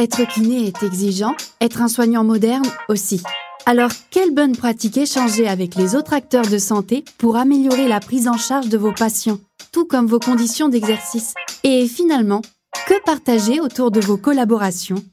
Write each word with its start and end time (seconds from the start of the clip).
Être 0.00 0.24
kiné 0.26 0.66
est 0.66 0.82
exigeant, 0.82 1.34
être 1.60 1.82
un 1.82 1.88
soignant 1.88 2.24
moderne 2.24 2.64
aussi. 2.88 3.20
Alors, 3.66 3.90
quelle 4.10 4.30
bonne 4.30 4.56
pratique 4.56 4.96
échanger 4.96 5.46
avec 5.46 5.74
les 5.74 5.94
autres 5.94 6.14
acteurs 6.14 6.46
de 6.46 6.56
santé 6.56 7.04
pour 7.18 7.36
améliorer 7.36 7.86
la 7.86 8.00
prise 8.00 8.26
en 8.26 8.38
charge 8.38 8.70
de 8.70 8.78
vos 8.78 8.94
patients, 8.94 9.40
tout 9.72 9.84
comme 9.84 10.06
vos 10.06 10.18
conditions 10.18 10.70
d'exercice? 10.70 11.34
Et 11.64 11.86
finalement, 11.86 12.40
que 12.88 12.94
partager 13.04 13.60
autour 13.60 13.90
de 13.90 14.00
vos 14.00 14.16
collaborations? 14.16 15.04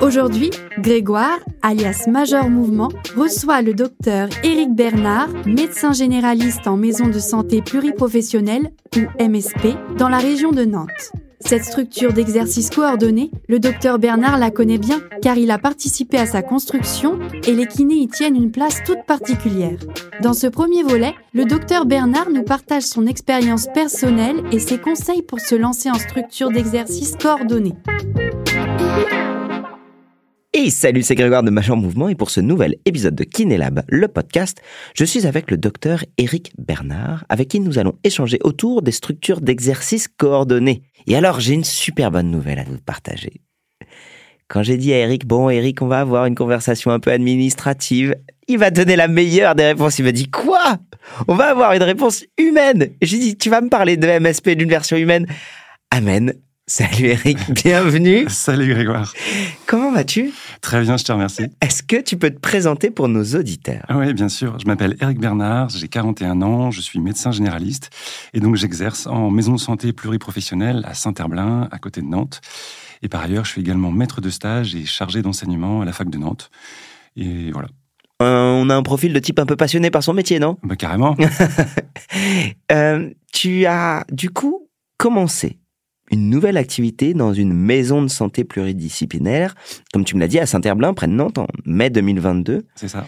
Aujourd'hui, 0.00 0.50
Grégoire, 0.78 1.38
alias 1.62 2.06
Major 2.08 2.48
Mouvement, 2.48 2.90
reçoit 3.16 3.62
le 3.62 3.74
docteur 3.74 4.28
Éric 4.42 4.74
Bernard, 4.74 5.28
médecin 5.46 5.92
généraliste 5.92 6.66
en 6.66 6.76
maison 6.76 7.08
de 7.08 7.18
santé 7.18 7.62
pluriprofessionnelle, 7.62 8.70
ou 8.96 9.22
MSP, 9.22 9.76
dans 9.96 10.08
la 10.08 10.18
région 10.18 10.52
de 10.52 10.64
Nantes. 10.64 11.12
Cette 11.46 11.64
structure 11.64 12.14
d'exercice 12.14 12.70
coordonné, 12.70 13.30
le 13.48 13.58
docteur 13.58 13.98
Bernard 13.98 14.38
la 14.38 14.50
connaît 14.50 14.78
bien 14.78 15.02
car 15.20 15.36
il 15.36 15.50
a 15.50 15.58
participé 15.58 16.16
à 16.16 16.24
sa 16.24 16.40
construction 16.40 17.18
et 17.46 17.52
les 17.52 17.66
kinés 17.66 17.96
y 17.96 18.08
tiennent 18.08 18.36
une 18.36 18.50
place 18.50 18.82
toute 18.82 19.04
particulière. 19.06 19.78
Dans 20.22 20.32
ce 20.32 20.46
premier 20.46 20.82
volet, 20.82 21.12
le 21.34 21.44
docteur 21.44 21.84
Bernard 21.84 22.30
nous 22.30 22.44
partage 22.44 22.84
son 22.84 23.06
expérience 23.06 23.66
personnelle 23.74 24.42
et 24.52 24.58
ses 24.58 24.78
conseils 24.78 25.22
pour 25.22 25.40
se 25.40 25.54
lancer 25.54 25.90
en 25.90 25.98
structure 25.98 26.50
d'exercice 26.50 27.14
coordonné. 27.20 27.74
Et 30.56 30.70
salut, 30.70 31.02
c'est 31.02 31.16
Grégoire 31.16 31.42
de 31.42 31.50
Major 31.50 31.76
Mouvement 31.76 32.08
et 32.08 32.14
pour 32.14 32.30
ce 32.30 32.40
nouvel 32.40 32.76
épisode 32.84 33.16
de 33.16 33.24
Kinélab, 33.24 33.82
le 33.88 34.06
podcast, 34.06 34.62
je 34.94 35.04
suis 35.04 35.26
avec 35.26 35.50
le 35.50 35.56
docteur 35.56 36.04
Éric 36.16 36.52
Bernard, 36.56 37.24
avec 37.28 37.48
qui 37.48 37.58
nous 37.58 37.80
allons 37.80 37.98
échanger 38.04 38.38
autour 38.44 38.82
des 38.82 38.92
structures 38.92 39.40
d'exercice 39.40 40.06
coordonnées. 40.06 40.84
Et 41.08 41.16
alors, 41.16 41.40
j'ai 41.40 41.54
une 41.54 41.64
super 41.64 42.12
bonne 42.12 42.30
nouvelle 42.30 42.60
à 42.60 42.62
vous 42.62 42.78
partager. 42.78 43.40
Quand 44.46 44.62
j'ai 44.62 44.76
dit 44.76 44.92
à 44.92 44.98
Eric, 44.98 45.26
bon 45.26 45.50
Eric, 45.50 45.82
on 45.82 45.88
va 45.88 45.98
avoir 45.98 46.26
une 46.26 46.36
conversation 46.36 46.92
un 46.92 47.00
peu 47.00 47.10
administrative, 47.10 48.14
il 48.46 48.58
m'a 48.58 48.70
donné 48.70 48.94
la 48.94 49.08
meilleure 49.08 49.56
des 49.56 49.64
réponses. 49.64 49.98
Il 49.98 50.04
m'a 50.04 50.12
dit, 50.12 50.30
quoi? 50.30 50.78
On 51.26 51.34
va 51.34 51.46
avoir 51.46 51.72
une 51.72 51.82
réponse 51.82 52.24
humaine. 52.38 52.90
J'ai 53.02 53.18
dit, 53.18 53.36
tu 53.36 53.50
vas 53.50 53.60
me 53.60 53.70
parler 53.70 53.96
de 53.96 54.06
MSP 54.20 54.50
d'une 54.50 54.70
version 54.70 54.96
humaine 54.96 55.26
Amen. 55.90 56.32
Salut 56.66 57.08
Eric, 57.08 57.38
bienvenue. 57.50 58.24
Salut 58.30 58.72
Grégoire. 58.72 59.12
Comment 59.66 59.92
vas-tu? 59.92 60.32
Très 60.64 60.80
bien, 60.80 60.96
je 60.96 61.04
te 61.04 61.12
remercie. 61.12 61.44
Est-ce 61.60 61.82
que 61.82 62.00
tu 62.00 62.16
peux 62.16 62.30
te 62.30 62.38
présenter 62.38 62.90
pour 62.90 63.06
nos 63.06 63.22
auditeurs? 63.22 63.84
Oui, 63.94 64.14
bien 64.14 64.30
sûr. 64.30 64.58
Je 64.58 64.64
m'appelle 64.64 64.96
Eric 64.98 65.18
Bernard, 65.18 65.68
j'ai 65.68 65.88
41 65.88 66.40
ans, 66.40 66.70
je 66.70 66.80
suis 66.80 67.00
médecin 67.00 67.32
généraliste 67.32 67.90
et 68.32 68.40
donc 68.40 68.56
j'exerce 68.56 69.06
en 69.06 69.30
maison 69.30 69.52
de 69.52 69.60
santé 69.60 69.92
pluriprofessionnelle 69.92 70.82
à 70.88 70.94
Saint-Herblain, 70.94 71.68
à 71.70 71.78
côté 71.78 72.00
de 72.00 72.06
Nantes. 72.06 72.40
Et 73.02 73.08
par 73.08 73.20
ailleurs, 73.20 73.44
je 73.44 73.50
suis 73.50 73.60
également 73.60 73.92
maître 73.92 74.22
de 74.22 74.30
stage 74.30 74.74
et 74.74 74.86
chargé 74.86 75.20
d'enseignement 75.20 75.82
à 75.82 75.84
la 75.84 75.92
fac 75.92 76.08
de 76.08 76.16
Nantes. 76.16 76.50
Et 77.14 77.50
voilà. 77.52 77.68
Euh, 78.22 78.48
on 78.48 78.70
a 78.70 78.74
un 78.74 78.82
profil 78.82 79.12
de 79.12 79.18
type 79.18 79.38
un 79.40 79.46
peu 79.46 79.56
passionné 79.56 79.90
par 79.90 80.02
son 80.02 80.14
métier, 80.14 80.38
non? 80.38 80.56
Bah, 80.62 80.76
Carrément. 80.76 81.14
euh, 82.72 83.10
tu 83.34 83.66
as 83.66 84.06
du 84.10 84.30
coup 84.30 84.66
commencé 84.96 85.58
une 86.14 86.30
nouvelle 86.30 86.56
activité 86.56 87.12
dans 87.14 87.32
une 87.32 87.52
maison 87.52 88.02
de 88.02 88.08
santé 88.08 88.44
pluridisciplinaire, 88.44 89.54
comme 89.92 90.04
tu 90.04 90.14
me 90.14 90.20
l'as 90.20 90.28
dit, 90.28 90.38
à 90.38 90.46
Saint-Herblain, 90.46 90.94
près 90.94 91.06
de 91.06 91.12
Nantes, 91.12 91.38
en 91.38 91.46
mai 91.64 91.90
2022. 91.90 92.66
C'est 92.74 92.88
ça. 92.88 93.06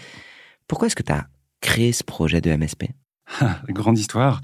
Pourquoi 0.68 0.86
est-ce 0.86 0.96
que 0.96 1.02
tu 1.02 1.12
as 1.12 1.26
créé 1.60 1.92
ce 1.92 2.04
projet 2.04 2.40
de 2.40 2.54
MSP 2.54 2.84
ah, 3.40 3.60
Grande 3.68 3.98
histoire. 3.98 4.40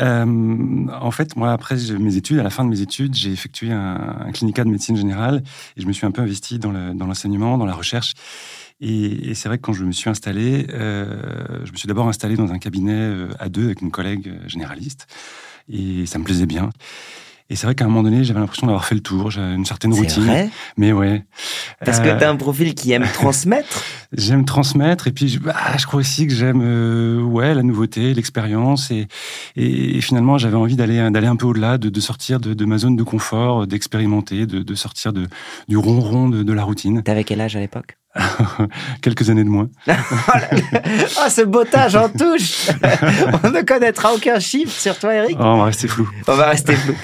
Euh, 0.00 0.86
en 0.88 1.10
fait, 1.10 1.36
moi, 1.36 1.52
après 1.52 1.76
mes 1.98 2.16
études, 2.16 2.38
à 2.38 2.42
la 2.42 2.50
fin 2.50 2.64
de 2.64 2.70
mes 2.70 2.80
études, 2.80 3.14
j'ai 3.14 3.30
effectué 3.30 3.72
un, 3.72 4.16
un 4.26 4.32
clinicat 4.32 4.64
de 4.64 4.70
médecine 4.70 4.96
générale 4.96 5.42
et 5.76 5.82
je 5.82 5.86
me 5.86 5.92
suis 5.92 6.06
un 6.06 6.10
peu 6.10 6.22
investi 6.22 6.58
dans 6.58 6.72
l'enseignement, 6.72 7.52
dans, 7.52 7.58
dans 7.58 7.66
la 7.66 7.74
recherche. 7.74 8.14
Et, 8.80 9.30
et 9.30 9.34
c'est 9.34 9.48
vrai 9.48 9.58
que 9.58 9.62
quand 9.62 9.74
je 9.74 9.84
me 9.84 9.92
suis 9.92 10.08
installé, 10.10 10.66
euh, 10.70 11.64
je 11.64 11.72
me 11.72 11.76
suis 11.76 11.86
d'abord 11.88 12.08
installé 12.08 12.36
dans 12.36 12.52
un 12.52 12.58
cabinet 12.58 12.94
euh, 12.94 13.28
à 13.38 13.48
deux 13.48 13.66
avec 13.66 13.80
une 13.82 13.90
collègue 13.90 14.32
généraliste 14.46 15.06
et 15.68 16.06
ça 16.06 16.18
me 16.18 16.24
plaisait 16.24 16.46
bien. 16.46 16.70
Et 17.52 17.54
c'est 17.54 17.66
vrai 17.66 17.74
qu'à 17.74 17.84
un 17.84 17.88
moment 17.88 18.02
donné, 18.02 18.24
j'avais 18.24 18.40
l'impression 18.40 18.66
d'avoir 18.66 18.86
fait 18.86 18.94
le 18.94 19.02
tour. 19.02 19.30
J'avais 19.30 19.54
une 19.54 19.66
certaine 19.66 19.92
routine. 19.92 20.24
Vrai 20.24 20.48
mais 20.78 20.90
ouais. 20.90 21.22
Parce 21.84 21.98
euh... 21.98 22.02
que 22.02 22.18
tu 22.18 22.24
as 22.24 22.30
un 22.30 22.36
profil 22.36 22.74
qui 22.74 22.92
aime 22.92 23.06
transmettre. 23.12 23.84
j'aime 24.16 24.46
transmettre. 24.46 25.06
Et 25.06 25.12
puis, 25.12 25.28
je, 25.28 25.38
bah, 25.38 25.54
je 25.76 25.84
crois 25.84 26.00
aussi 26.00 26.26
que 26.26 26.32
j'aime 26.32 26.62
euh, 26.64 27.20
ouais, 27.20 27.54
la 27.54 27.62
nouveauté, 27.62 28.14
l'expérience. 28.14 28.90
Et, 28.90 29.06
et, 29.56 29.98
et, 29.98 30.00
finalement, 30.00 30.38
j'avais 30.38 30.56
envie 30.56 30.76
d'aller 30.76 31.10
d'aller 31.10 31.26
un 31.26 31.36
peu 31.36 31.44
au-delà, 31.44 31.76
de, 31.76 31.90
de 31.90 32.00
sortir 32.00 32.40
de, 32.40 32.54
de, 32.54 32.64
ma 32.64 32.78
zone 32.78 32.96
de 32.96 33.02
confort, 33.02 33.66
d'expérimenter, 33.66 34.46
de, 34.46 34.62
de, 34.62 34.74
sortir 34.74 35.12
de, 35.12 35.28
du 35.68 35.76
ronron 35.76 36.30
de, 36.30 36.42
de 36.42 36.52
la 36.54 36.64
routine. 36.64 37.02
T'avais 37.02 37.24
quel 37.24 37.42
âge 37.42 37.54
à 37.54 37.60
l'époque? 37.60 37.98
Quelques 39.02 39.28
années 39.28 39.44
de 39.44 39.50
moins. 39.50 39.68
oh, 39.88 41.28
ce 41.28 41.42
botage 41.42 41.96
en 41.96 42.08
touche 42.08 42.68
On 43.44 43.50
ne 43.50 43.60
connaîtra 43.62 44.14
aucun 44.14 44.38
chiffre 44.38 44.72
sur 44.72 44.98
toi, 44.98 45.14
Eric. 45.14 45.36
Oh, 45.38 45.44
on 45.44 45.58
va 45.58 45.64
rester 45.66 45.88
flou. 45.88 46.08
On 46.26 46.34
va 46.34 46.48
rester 46.48 46.74
flou. 46.76 46.94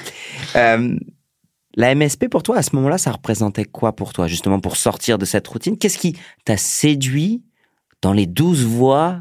Euh, 0.55 0.95
la 1.75 1.95
MSP, 1.95 2.27
pour 2.27 2.43
toi, 2.43 2.57
à 2.57 2.63
ce 2.63 2.75
moment-là, 2.75 2.97
ça 2.97 3.11
représentait 3.11 3.65
quoi 3.65 3.95
pour 3.95 4.13
toi, 4.13 4.27
justement, 4.27 4.59
pour 4.59 4.75
sortir 4.75 5.17
de 5.17 5.25
cette 5.25 5.47
routine? 5.47 5.77
Qu'est-ce 5.77 5.97
qui 5.97 6.17
t'a 6.45 6.57
séduit 6.57 7.43
dans 8.01 8.13
les 8.13 8.25
douze 8.25 8.65
voix 8.65 9.19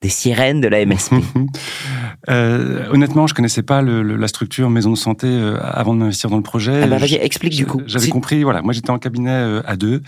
des 0.00 0.08
sirènes 0.08 0.60
de 0.60 0.68
la 0.68 0.84
MSP 0.84 1.14
euh, 2.28 2.88
Honnêtement, 2.90 3.26
je 3.26 3.34
connaissais 3.34 3.62
pas 3.62 3.82
le, 3.82 4.02
le, 4.02 4.16
la 4.16 4.28
structure 4.28 4.70
maison 4.70 4.90
de 4.90 4.96
santé 4.96 5.26
euh, 5.26 5.58
avant 5.62 5.94
de 5.94 6.00
m'investir 6.00 6.30
dans 6.30 6.36
le 6.36 6.42
projet. 6.42 6.82
Ah 6.82 6.86
bah, 6.86 6.98
vas-y, 6.98 7.14
explique 7.14 7.54
du 7.54 7.66
coup. 7.66 7.82
J'avais 7.86 8.08
compris, 8.08 8.42
voilà, 8.42 8.62
moi 8.62 8.72
j'étais 8.72 8.90
en 8.90 8.98
cabinet 8.98 9.30
euh, 9.30 9.62
à 9.66 9.76
deux 9.76 10.02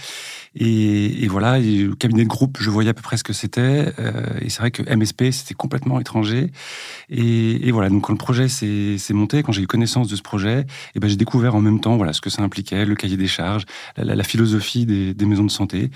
et, 0.56 1.24
et 1.24 1.28
voilà, 1.28 1.58
et 1.58 1.82
le 1.82 1.94
cabinet 1.94 2.24
de 2.24 2.28
groupe, 2.28 2.58
je 2.60 2.70
voyais 2.70 2.90
à 2.90 2.94
peu 2.94 3.02
près 3.02 3.16
ce 3.16 3.22
que 3.22 3.32
c'était. 3.32 3.92
Euh, 3.98 4.26
et 4.40 4.50
c'est 4.50 4.60
vrai 4.60 4.70
que 4.70 4.82
MSP, 4.82 5.30
c'était 5.30 5.54
complètement 5.54 6.00
étranger. 6.00 6.50
Et, 7.08 7.68
et, 7.68 7.70
voilà, 7.70 7.88
donc 7.88 8.02
quand 8.02 8.12
le 8.12 8.18
projet 8.18 8.48
s'est 8.48 8.98
monté, 9.14 9.42
quand 9.42 9.52
j'ai 9.52 9.62
eu 9.62 9.66
connaissance 9.66 10.08
de 10.08 10.16
ce 10.16 10.22
projet, 10.22 10.66
et 10.94 11.00
ben 11.00 11.08
j'ai 11.08 11.16
découvert 11.16 11.54
en 11.54 11.60
même 11.60 11.80
temps 11.80 11.96
voilà 11.96 12.12
ce 12.12 12.20
que 12.20 12.30
ça 12.30 12.42
impliquait, 12.42 12.84
le 12.84 12.96
cahier 12.96 13.16
des 13.16 13.28
charges, 13.28 13.64
la, 13.96 14.04
la, 14.04 14.14
la 14.16 14.24
philosophie 14.24 14.86
des, 14.86 15.14
des, 15.14 15.26
maisons 15.26 15.44
de 15.44 15.50
santé, 15.50 15.90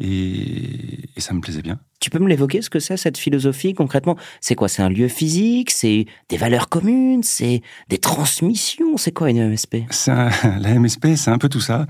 et, 0.00 1.10
et 1.16 1.20
ça 1.20 1.34
me 1.34 1.40
plaisait 1.40 1.62
bien. 1.62 1.78
Tu 2.00 2.10
peux 2.10 2.20
me 2.20 2.28
l'évoquer 2.28 2.62
ce 2.62 2.70
que 2.70 2.78
c'est 2.78 2.96
cette 2.96 3.18
philosophie 3.18 3.74
concrètement? 3.74 4.16
C'est 4.40 4.54
quoi? 4.54 4.68
C'est 4.68 4.82
un 4.82 4.88
lieu 4.88 5.08
physique? 5.08 5.72
C'est 5.72 6.06
des 6.28 6.36
valeurs 6.36 6.68
communes? 6.68 7.24
C'est 7.24 7.60
des 7.88 7.98
transmissions? 7.98 8.96
C'est 8.96 9.10
quoi 9.10 9.30
une 9.30 9.50
MSP 9.50 9.78
La 10.06 10.78
MSP, 10.78 11.16
c'est 11.16 11.30
un 11.32 11.38
peu 11.38 11.48
tout 11.48 11.60
ça. 11.60 11.86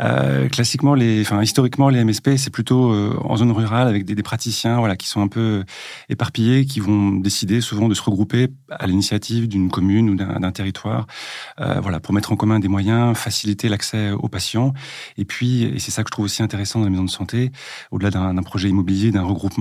Euh, 0.00 0.48
classiquement, 0.48 0.96
enfin 1.20 1.42
historiquement, 1.42 1.90
les 1.90 2.04
MSP, 2.04 2.30
c'est 2.38 2.50
plutôt 2.50 2.92
euh, 2.92 3.16
en 3.22 3.36
zone 3.36 3.52
rurale 3.52 3.86
avec 3.86 4.04
des, 4.04 4.16
des, 4.16 4.22
praticiens, 4.24 4.78
voilà, 4.78 4.96
qui 4.96 5.06
sont 5.06 5.20
un 5.20 5.28
peu 5.28 5.62
éparpillés, 6.08 6.64
qui 6.64 6.80
vont 6.80 7.12
décider 7.12 7.60
souvent 7.60 7.88
de 7.88 7.94
se 7.94 8.02
regrouper 8.02 8.48
à 8.68 8.88
l'initiative 8.88 9.46
d'une 9.46 9.70
commune 9.70 10.10
ou 10.10 10.16
d'un 10.16 10.52
territoire, 10.52 11.06
euh, 11.60 11.78
voilà, 11.80 12.00
pour 12.00 12.14
mettre 12.14 12.32
en 12.32 12.36
commun 12.36 12.58
des 12.58 12.68
moyens, 12.68 13.16
faciliter 13.16 13.68
l'accès 13.68 14.10
aux 14.10 14.28
patients. 14.28 14.72
Et 15.18 15.24
puis, 15.24 15.62
et 15.64 15.78
c'est 15.78 15.92
ça 15.92 16.02
que 16.02 16.08
je 16.08 16.12
trouve 16.12 16.24
aussi 16.24 16.42
intéressant 16.42 16.80
dans 16.80 16.86
la 16.86 16.90
maison 16.90 17.04
de 17.04 17.10
santé, 17.10 17.52
au-delà 17.92 18.10
d'un 18.10 18.42
projet 18.42 18.68
immobilier, 18.68 19.12
d'un 19.12 19.22
regroupement 19.22 19.51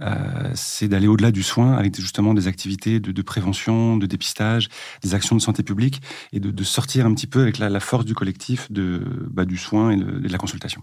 euh, 0.00 0.50
c'est 0.54 0.88
d'aller 0.88 1.06
au-delà 1.06 1.30
du 1.30 1.42
soin 1.42 1.74
avec 1.74 1.96
justement 1.96 2.34
des 2.34 2.48
activités 2.48 3.00
de, 3.00 3.22
prévention, 3.22 3.96
de 3.96 4.06
dépistage, 4.06 4.68
des 5.02 5.14
actions 5.14 5.36
de 5.36 5.40
santé 5.40 5.62
publique 5.62 6.00
et 6.32 6.40
de, 6.40 6.64
sortir 6.64 7.06
un 7.06 7.14
petit 7.14 7.26
peu 7.26 7.42
avec 7.42 7.58
la, 7.58 7.80
force 7.80 8.04
du 8.04 8.14
collectif 8.14 8.68
bah, 8.70 9.44
du 9.44 9.56
soin 9.56 9.90
et 9.90 9.96
de 9.96 10.28
la 10.28 10.38
consultation. 10.38 10.82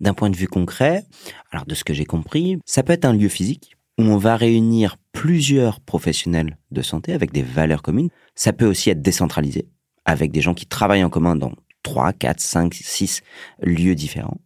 D'un 0.00 0.14
point 0.14 0.30
de 0.30 0.36
vue 0.36 0.48
concret, 0.48 1.04
alors 1.50 1.64
de 1.64 1.74
ce 1.74 1.84
que 1.84 1.94
j'ai 1.94 2.04
compris, 2.04 2.58
ça 2.64 2.82
peut 2.82 2.92
être 2.92 3.04
un 3.04 3.12
lieu 3.12 3.28
physique 3.28 3.76
où 3.98 4.02
on 4.02 4.16
va 4.16 4.36
réunir 4.36 4.96
plusieurs 5.12 5.80
professionnels 5.80 6.56
de 6.70 6.82
santé 6.82 7.12
avec 7.12 7.32
des 7.32 7.42
valeurs 7.42 7.82
communes. 7.82 8.08
Ça 8.34 8.52
peut 8.52 8.66
aussi 8.66 8.90
être 8.90 9.02
décentralisé 9.02 9.68
avec 10.04 10.32
des 10.32 10.40
gens 10.40 10.54
qui 10.54 10.66
travaillent 10.66 11.04
en 11.04 11.10
commun 11.10 11.36
dans 11.36 11.52
3, 11.82 12.12
4, 12.12 12.40
5, 12.40 12.74
6 12.74 13.22
lieux 13.60 13.94
différents. 13.94 14.38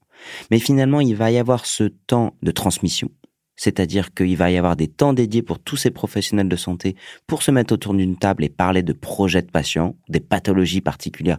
Mais 0.50 0.58
finalement, 0.58 1.00
il 1.00 1.14
va 1.14 1.30
y 1.30 1.38
avoir 1.38 1.66
ce 1.66 1.84
temps 1.84 2.34
de 2.42 2.50
transmission 2.50 3.10
c'est-à-dire 3.56 4.12
qu'il 4.14 4.36
va 4.36 4.50
y 4.50 4.56
avoir 4.56 4.76
des 4.76 4.86
temps 4.86 5.12
dédiés 5.12 5.42
pour 5.42 5.58
tous 5.58 5.76
ces 5.76 5.90
professionnels 5.90 6.48
de 6.48 6.56
santé 6.56 6.96
pour 7.26 7.42
se 7.42 7.50
mettre 7.50 7.74
autour 7.74 7.94
d'une 7.94 8.16
table 8.16 8.44
et 8.44 8.48
parler 8.48 8.82
de 8.82 8.92
projets 8.92 9.42
de 9.42 9.50
patients, 9.50 9.96
des 10.08 10.20
pathologies 10.20 10.80
particulières. 10.80 11.38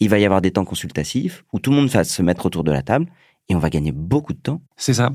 Il 0.00 0.08
va 0.08 0.18
y 0.18 0.24
avoir 0.24 0.40
des 0.40 0.50
temps 0.50 0.64
consultatifs 0.64 1.44
où 1.52 1.60
tout 1.60 1.70
le 1.70 1.76
monde 1.76 1.88
va 1.88 2.04
se 2.04 2.22
mettre 2.22 2.46
autour 2.46 2.64
de 2.64 2.72
la 2.72 2.82
table 2.82 3.06
et 3.50 3.54
on 3.54 3.58
va 3.58 3.70
gagner 3.70 3.92
beaucoup 3.92 4.34
de 4.34 4.38
temps. 4.38 4.60
C'est 4.76 4.94
ça. 4.94 5.10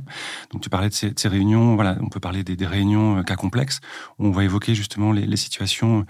Donc 0.51 0.61
tu 0.61 0.69
parlais 0.69 0.89
de 0.89 0.93
ces, 0.93 1.27
réunions, 1.27 1.75
voilà, 1.75 1.97
on 2.01 2.09
peut 2.09 2.19
parler 2.19 2.43
des, 2.43 2.65
réunions 2.65 3.19
euh, 3.19 3.21
cas 3.21 3.35
complexes, 3.35 3.79
on 4.17 4.31
va 4.31 4.43
évoquer 4.43 4.73
justement 4.73 5.11
les, 5.11 5.37
situations 5.37 6.05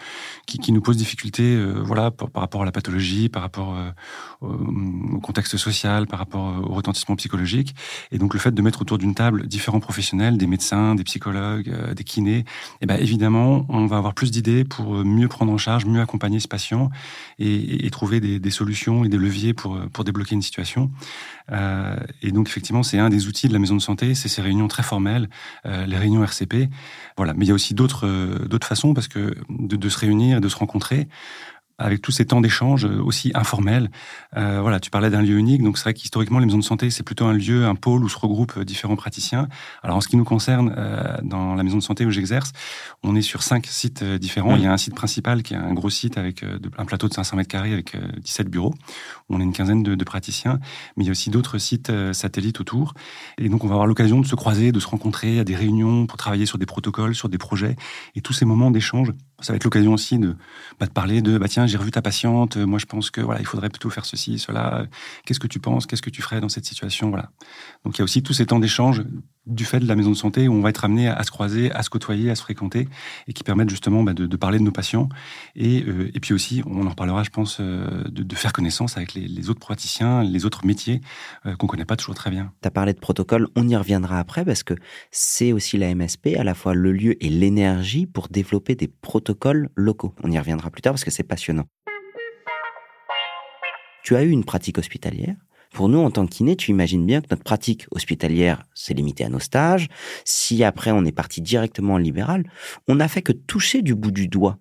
qui, 0.48 0.72
nous 0.72 0.82
posent 0.82 0.98
difficulté, 0.98 1.44
euh, 1.44 1.82
voilà, 1.84 2.12
par, 2.12 2.30
rapport 2.36 2.62
à 2.62 2.66
la 2.66 2.72
pathologie, 2.72 3.28
par 3.28 3.42
rapport 3.42 3.76
euh, 3.76 3.92
au, 4.42 5.20
contexte 5.20 5.58
social, 5.58 6.08
par 6.08 6.20
rapport 6.20 6.64
au 6.64 6.74
retentissement 6.74 7.16
psychologique. 7.18 7.76
Et 8.12 8.18
donc 8.18 8.34
le 8.34 8.40
fait 8.40 8.52
de 8.52 8.62
mettre 8.62 8.82
autour 8.82 8.98
d'une 8.98 9.16
table 9.16 9.48
différents 9.48 9.82
professionnels, 9.82 10.38
des 10.38 10.48
médecins, 10.48 10.96
des 10.96 11.04
psychologues, 11.04 11.94
des 11.94 12.04
kinés, 12.04 12.46
eh 12.82 12.86
ben 12.86 12.96
évidemment, 12.96 13.66
on 13.70 13.86
va 13.86 13.98
avoir 13.98 14.14
plus 14.14 14.32
d'idées 14.32 14.64
pour 14.64 14.94
mieux 15.04 15.28
prendre 15.28 15.52
en 15.52 15.58
charge, 15.58 15.86
mieux 15.86 16.02
accompagner 16.02 16.40
ce 16.40 16.48
patient 16.48 16.90
et, 17.38 17.90
trouver 17.92 18.20
des, 18.20 18.52
solutions 18.52 19.04
et 19.04 19.10
des 19.10 19.18
leviers 19.18 19.54
pour 19.54 20.04
débloquer 20.04 20.36
une 20.36 20.42
situation. 20.42 20.90
Et 22.22 22.32
donc 22.32 22.48
effectivement, 22.48 22.84
c'est 22.84 23.00
un 23.00 23.10
des 23.10 23.28
outils 23.28 23.48
de 23.48 23.54
la 23.54 23.60
maison 23.60 23.76
de 23.76 23.82
santé, 23.82 24.16
c'est 24.16 24.30
ces 24.30 24.42
réunions 24.42 24.68
très 24.68 24.84
formelles, 24.84 25.30
euh, 25.66 25.86
les 25.86 25.98
réunions 25.98 26.24
RCP. 26.24 26.70
Voilà, 27.18 27.34
mais 27.34 27.46
il 27.46 27.48
y 27.50 27.52
a 27.52 27.54
aussi 27.54 27.74
d'autres 27.74 28.08
euh, 28.08 28.48
d'autres 28.48 28.68
façons 28.68 28.94
parce 28.94 29.08
que 29.08 29.36
de, 29.50 29.76
de, 29.76 29.90
se 29.90 30.00
réunir 30.00 30.38
et 30.38 30.42
de 30.42 30.50
se 30.50 30.56
rencontrer 30.56 31.08
avec 31.78 32.02
tous 32.02 32.12
ces 32.12 32.26
temps 32.26 32.42
d'échange 32.42 32.86
euh, 32.86 33.02
aussi 33.02 33.32
informels. 33.34 33.90
Euh, 34.38 34.60
voilà, 34.62 34.80
tu 34.80 34.90
parlais 34.90 35.10
d'un 35.10 35.22
lieu 35.22 35.38
unique, 35.38 35.64
donc 35.64 35.78
c'est 35.78 35.84
vrai 35.84 35.94
qu'historiquement, 35.94 36.40
les 36.40 36.46
maisons 36.46 36.60
de 36.60 36.64
santé, 36.64 36.90
c'est 36.90 37.04
plutôt 37.04 37.26
un 37.26 37.34
lieu, 37.34 37.66
un 37.66 37.76
pôle 37.76 38.04
où 38.04 38.10
se 38.10 38.18
regroupent 38.18 38.58
euh, 38.58 38.66
différents 38.66 38.96
praticiens. 38.96 39.48
Alors 39.82 39.98
en 39.98 40.02
ce 40.02 40.08
qui 40.08 40.18
nous 40.18 40.24
concerne, 40.24 40.76
dans 41.24 41.56
la 41.56 41.64
maison 41.64 41.78
de 41.78 41.84
santé 41.84 42.06
où 42.06 42.12
j'exerce, 42.12 42.52
on 43.04 43.16
est 43.16 43.22
sur 43.22 43.44
cinq 43.44 43.66
sites 43.68 44.04
différents. 44.04 44.56
Il 44.56 44.64
y 44.64 44.66
a 44.66 44.72
un 44.72 44.78
site 44.78 44.96
principal 44.96 45.44
qui 45.44 45.54
est 45.54 45.58
un 45.58 45.74
gros 45.74 45.90
site 45.90 46.18
avec 46.18 46.44
un 46.78 46.86
plateau 46.86 47.08
de 47.08 47.14
500 47.14 47.38
mètres 47.38 47.50
carrés 47.50 47.74
avec 47.74 47.96
17 48.22 48.50
bureaux, 48.50 48.74
on 49.30 49.40
est 49.40 49.44
une 49.44 49.54
quinzaine 49.54 49.84
de 49.84 50.04
praticiens, 50.04 50.60
mais 50.96 51.04
il 51.04 51.08
y 51.08 51.10
a 51.10 51.12
aussi 51.12 51.30
d'autres 51.30 51.58
sites 51.58 51.92
satellites 52.14 52.60
autour. 52.60 52.94
Et 53.38 53.50
donc 53.50 53.64
on 53.64 53.68
va 53.68 53.74
avoir 53.74 53.88
l'occasion 53.88 54.20
de 54.20 54.26
se 54.26 54.36
croiser, 54.36 54.72
de 54.72 54.80
se 54.80 54.88
rencontrer 54.88 55.40
à 55.40 55.44
des 55.44 55.56
réunions 55.56 56.08
pour 56.08 56.18
travailler 56.18 56.46
sur 56.46 56.58
des 56.58 56.66
protocoles, 56.66 57.16
sur 57.16 57.30
des 57.30 57.38
projets, 57.38 57.76
et 58.16 58.22
tous 58.22 58.34
ces 58.34 58.46
moments 58.46 58.72
d'échange 58.72 59.14
ça 59.44 59.54
va 59.54 59.58
être 59.58 59.64
l'occasion 59.64 59.94
aussi 59.94 60.18
de, 60.18 60.36
bah, 60.80 60.86
de 60.86 60.92
parler 60.92 61.22
de 61.22 61.38
bah 61.38 61.48
tiens 61.48 61.68
j'ai 61.68 61.78
revu 61.78 61.92
ta 61.92 62.02
patiente 62.02 62.58
moi 62.58 62.80
je 62.80 62.86
pense 62.86 63.12
que 63.12 63.22
voilà 63.22 63.40
il 63.42 63.46
faudrait 63.46 63.70
plutôt 63.70 63.90
faire 63.90 64.06
ceci 64.06 64.40
cela. 64.40 64.88
Qu'est-ce 65.26 65.40
que 65.40 65.48
tu 65.48 65.60
penses? 65.60 65.86
Qu'est-ce 65.86 66.02
que 66.02 66.10
tu 66.10 66.22
ferais 66.22 66.42
dans 66.42 66.50
cette 66.50 66.66
situation? 66.66 67.10
Voilà. 67.10 67.32
Donc 67.84 67.98
il 67.98 68.00
y 68.00 68.02
a 68.02 68.06
aussi 68.06 68.24
tous 68.24 68.34
ces 68.34 68.46
temps 68.46 68.60
d'échange 68.60 69.04
du 69.46 69.66
fait 69.66 69.80
de 69.80 69.88
la 69.88 69.96
maison 69.96 70.12
de 70.12 70.16
santé 70.16 70.48
où 70.48 70.54
on 70.54 70.62
va 70.62 70.70
être 70.70 70.86
amené 70.86 71.08
à, 71.08 71.22
se 71.24 71.32
croiser, 71.32 71.72
à 71.72 71.84
se 71.84 71.90
côtoyer, 71.90 72.30
à 72.30 72.36
se 72.36 72.42
fréquenter 72.42 72.88
et 73.28 73.34
qui 73.34 73.44
permettent 73.44 73.70
justement 73.70 74.04
bah, 74.04 74.14
de, 74.14 74.38
parler 74.38 74.58
de 74.58 74.64
nos 74.64 74.72
patients 74.72 75.10
et, 75.56 75.84
euh, 75.84 76.12
et 76.14 76.20
puis 76.20 76.34
aussi, 76.34 76.62
on 76.66 76.86
en 76.86 76.90
reparlera 76.90 77.24
je 77.24 77.30
pense, 77.30 77.58
euh, 77.60 78.04
de, 78.10 78.36
faire 78.36 78.54
connaissance 78.54 78.98
avec 78.98 79.14
les, 79.14 79.50
autres 79.50 79.60
praticiens, 79.60 80.24
les 80.24 80.46
autres 80.46 80.66
métiers 80.66 81.02
euh, 81.46 81.56
qu'on 81.56 81.68
connaît 81.68 81.86
pas 81.86 81.96
toujours 81.96 82.16
très 82.16 82.30
bien. 82.30 82.52
Tu 82.62 82.68
as 82.68 82.72
parlé 82.72 82.94
de 82.94 83.00
protocole, 83.00 83.48
on 83.56 83.68
y 83.68 83.76
reviendra 83.76 84.20
après 84.20 84.46
parce 84.46 84.64
que 84.64 84.74
c'est 85.12 85.52
aussi 85.52 85.78
la 85.78 85.94
MSP, 85.94 86.36
à 86.38 86.44
la 86.44 86.54
fois 86.54 86.74
le 86.74 86.92
lieu 86.92 87.24
et 87.24 87.30
l'énergie 87.30 88.06
pour 88.06 88.30
développer 88.30 88.76
des 88.76 88.88
protocoles 88.88 89.70
locaux. 89.76 90.14
On 90.24 90.32
y 90.32 90.40
reviendra 90.40 90.70
plus 90.70 90.82
tard 90.82 90.94
parce 90.94 91.04
que 91.04 91.12
c'est 91.12 91.24
passionnant. 91.24 91.66
Tu 94.04 94.16
as 94.16 94.24
eu 94.24 94.30
une 94.30 94.44
pratique 94.44 94.78
hospitalière? 94.78 95.36
Pour 95.74 95.90
nous, 95.90 96.00
en 96.00 96.12
tant 96.12 96.26
que 96.28 96.32
kiné, 96.32 96.56
tu 96.56 96.72
imagines 96.72 97.06
bien 97.06 97.20
que 97.20 97.28
notre 97.32 97.44
pratique 97.44 97.88
hospitalière 97.92 98.64
s'est 98.76 98.94
limitée 98.94 99.26
à 99.26 99.30
nos 99.30 99.40
stages. 99.40 99.90
Si 100.24 100.64
après 100.64 100.92
on 100.92 101.04
est 101.04 101.12
parti 101.12 101.42
directement 101.42 101.96
en 101.96 101.98
libéral, 101.98 102.44
on 102.88 102.96
n'a 102.96 103.08
fait 103.08 103.24
que 103.24 103.32
toucher 103.32 103.82
du 103.82 103.96
bout 103.96 104.12
du 104.12 104.28
doigt 104.28 104.60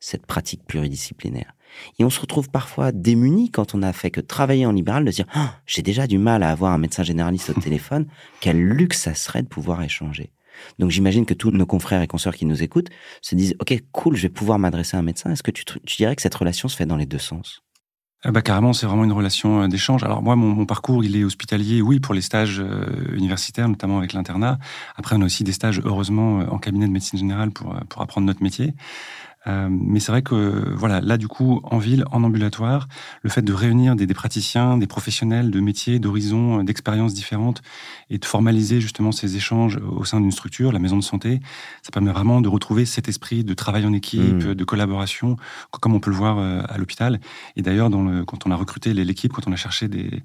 cette 0.00 0.26
pratique 0.26 0.64
pluridisciplinaire. 0.66 1.54
Et 1.98 2.04
on 2.04 2.10
se 2.10 2.20
retrouve 2.20 2.50
parfois 2.50 2.92
démuni 2.92 3.50
quand 3.50 3.74
on 3.74 3.78
n'a 3.78 3.92
fait 3.92 4.10
que 4.10 4.20
travailler 4.20 4.64
en 4.64 4.72
libéral 4.72 5.04
de 5.04 5.10
dire 5.10 5.26
ah, 5.34 5.56
j'ai 5.66 5.82
déjà 5.82 6.06
du 6.06 6.18
mal 6.18 6.42
à 6.42 6.50
avoir 6.50 6.72
un 6.72 6.78
médecin 6.78 7.02
généraliste 7.02 7.50
au 7.50 7.54
téléphone. 7.60 8.06
Quel 8.40 8.58
luxe 8.58 9.00
ça 9.00 9.14
serait 9.14 9.42
de 9.42 9.48
pouvoir 9.48 9.82
échanger. 9.82 10.30
Donc 10.78 10.90
j'imagine 10.90 11.26
que 11.26 11.34
tous 11.34 11.50
nos 11.50 11.66
confrères 11.66 12.00
et 12.00 12.06
consoeurs 12.06 12.36
qui 12.36 12.46
nous 12.46 12.62
écoutent 12.62 12.90
se 13.22 13.34
disent 13.34 13.56
ok 13.60 13.74
cool 13.92 14.16
je 14.16 14.22
vais 14.22 14.28
pouvoir 14.28 14.58
m'adresser 14.58 14.96
à 14.96 15.00
un 15.00 15.02
médecin. 15.02 15.30
Est-ce 15.30 15.42
que 15.42 15.50
tu, 15.50 15.64
tu 15.64 15.96
dirais 15.96 16.16
que 16.16 16.22
cette 16.22 16.34
relation 16.34 16.68
se 16.68 16.76
fait 16.76 16.86
dans 16.86 16.96
les 16.96 17.06
deux 17.06 17.18
sens? 17.18 17.63
Ah 18.26 18.32
bah 18.32 18.40
carrément, 18.40 18.72
c'est 18.72 18.86
vraiment 18.86 19.04
une 19.04 19.12
relation 19.12 19.62
euh, 19.62 19.68
d'échange. 19.68 20.02
Alors 20.02 20.22
moi, 20.22 20.34
mon, 20.34 20.64
parcours, 20.64 21.04
il 21.04 21.14
est 21.14 21.24
hospitalier, 21.24 21.82
oui, 21.82 22.00
pour 22.00 22.14
les 22.14 22.22
stages 22.22 22.58
euh, 22.58 22.86
universitaires, 23.14 23.68
notamment 23.68 23.98
avec 23.98 24.14
l'internat. 24.14 24.58
Après, 24.96 25.14
on 25.14 25.20
a 25.20 25.26
aussi 25.26 25.44
des 25.44 25.52
stages, 25.52 25.82
heureusement, 25.84 26.40
euh, 26.40 26.46
en 26.46 26.58
cabinet 26.58 26.86
de 26.86 26.92
médecine 26.92 27.18
générale 27.18 27.50
pour, 27.50 27.76
pour 27.90 28.00
apprendre 28.00 28.26
notre 28.26 28.42
métier. 28.42 28.74
Euh, 29.46 29.68
mais 29.70 30.00
c'est 30.00 30.12
vrai 30.12 30.22
que 30.22 30.72
voilà, 30.74 31.00
là 31.00 31.16
du 31.18 31.28
coup, 31.28 31.60
en 31.64 31.78
ville, 31.78 32.04
en 32.10 32.24
ambulatoire, 32.24 32.88
le 33.22 33.30
fait 33.30 33.42
de 33.42 33.52
réunir 33.52 33.96
des, 33.96 34.06
des 34.06 34.14
praticiens, 34.14 34.78
des 34.78 34.86
professionnels 34.86 35.50
de 35.50 35.60
métiers, 35.60 35.98
d'horizons, 35.98 36.60
euh, 36.60 36.62
d'expériences 36.62 37.14
différentes, 37.14 37.62
et 38.10 38.18
de 38.18 38.24
formaliser 38.24 38.80
justement 38.80 39.12
ces 39.12 39.36
échanges 39.36 39.76
au 39.76 40.04
sein 40.04 40.20
d'une 40.20 40.32
structure, 40.32 40.72
la 40.72 40.78
maison 40.78 40.96
de 40.96 41.02
santé, 41.02 41.40
ça 41.82 41.90
permet 41.90 42.12
vraiment 42.12 42.40
de 42.40 42.48
retrouver 42.48 42.86
cet 42.86 43.08
esprit 43.08 43.44
de 43.44 43.54
travail 43.54 43.84
en 43.86 43.92
équipe, 43.92 44.20
mmh. 44.20 44.54
de 44.54 44.64
collaboration, 44.64 45.36
comme 45.70 45.94
on 45.94 46.00
peut 46.00 46.10
le 46.10 46.16
voir 46.16 46.38
euh, 46.38 46.62
à 46.68 46.78
l'hôpital. 46.78 47.20
Et 47.56 47.62
d'ailleurs, 47.62 47.90
quand 48.26 48.46
on 48.46 48.50
a 48.50 48.56
recruté 48.56 48.94
l'équipe, 48.94 49.32
quand 49.32 49.46
on 49.46 49.52
a 49.52 49.56
cherché 49.56 49.88
des, 49.88 50.22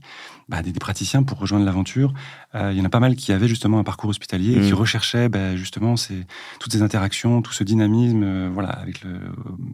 bah, 0.47 0.61
des, 0.61 0.71
praticiens 0.71 1.23
pour 1.23 1.39
rejoindre 1.39 1.65
l'aventure, 1.65 2.13
il 2.53 2.73
y 2.73 2.81
en 2.81 2.85
a 2.85 2.89
pas 2.89 2.99
mal 2.99 3.15
qui 3.15 3.31
avaient 3.33 3.47
justement 3.47 3.79
un 3.79 3.83
parcours 3.83 4.09
hospitalier 4.09 4.53
et 4.53 4.61
qui 4.61 4.71
mmh. 4.71 4.75
recherchaient 4.75 5.29
bah, 5.29 5.55
justement 5.55 5.97
ces, 5.97 6.25
toutes 6.59 6.71
ces 6.71 6.81
interactions, 6.81 7.41
tout 7.41 7.51
ce 7.51 7.63
dynamisme, 7.63 8.47
voilà, 8.49 8.69
avec 8.69 9.03
le 9.03 9.08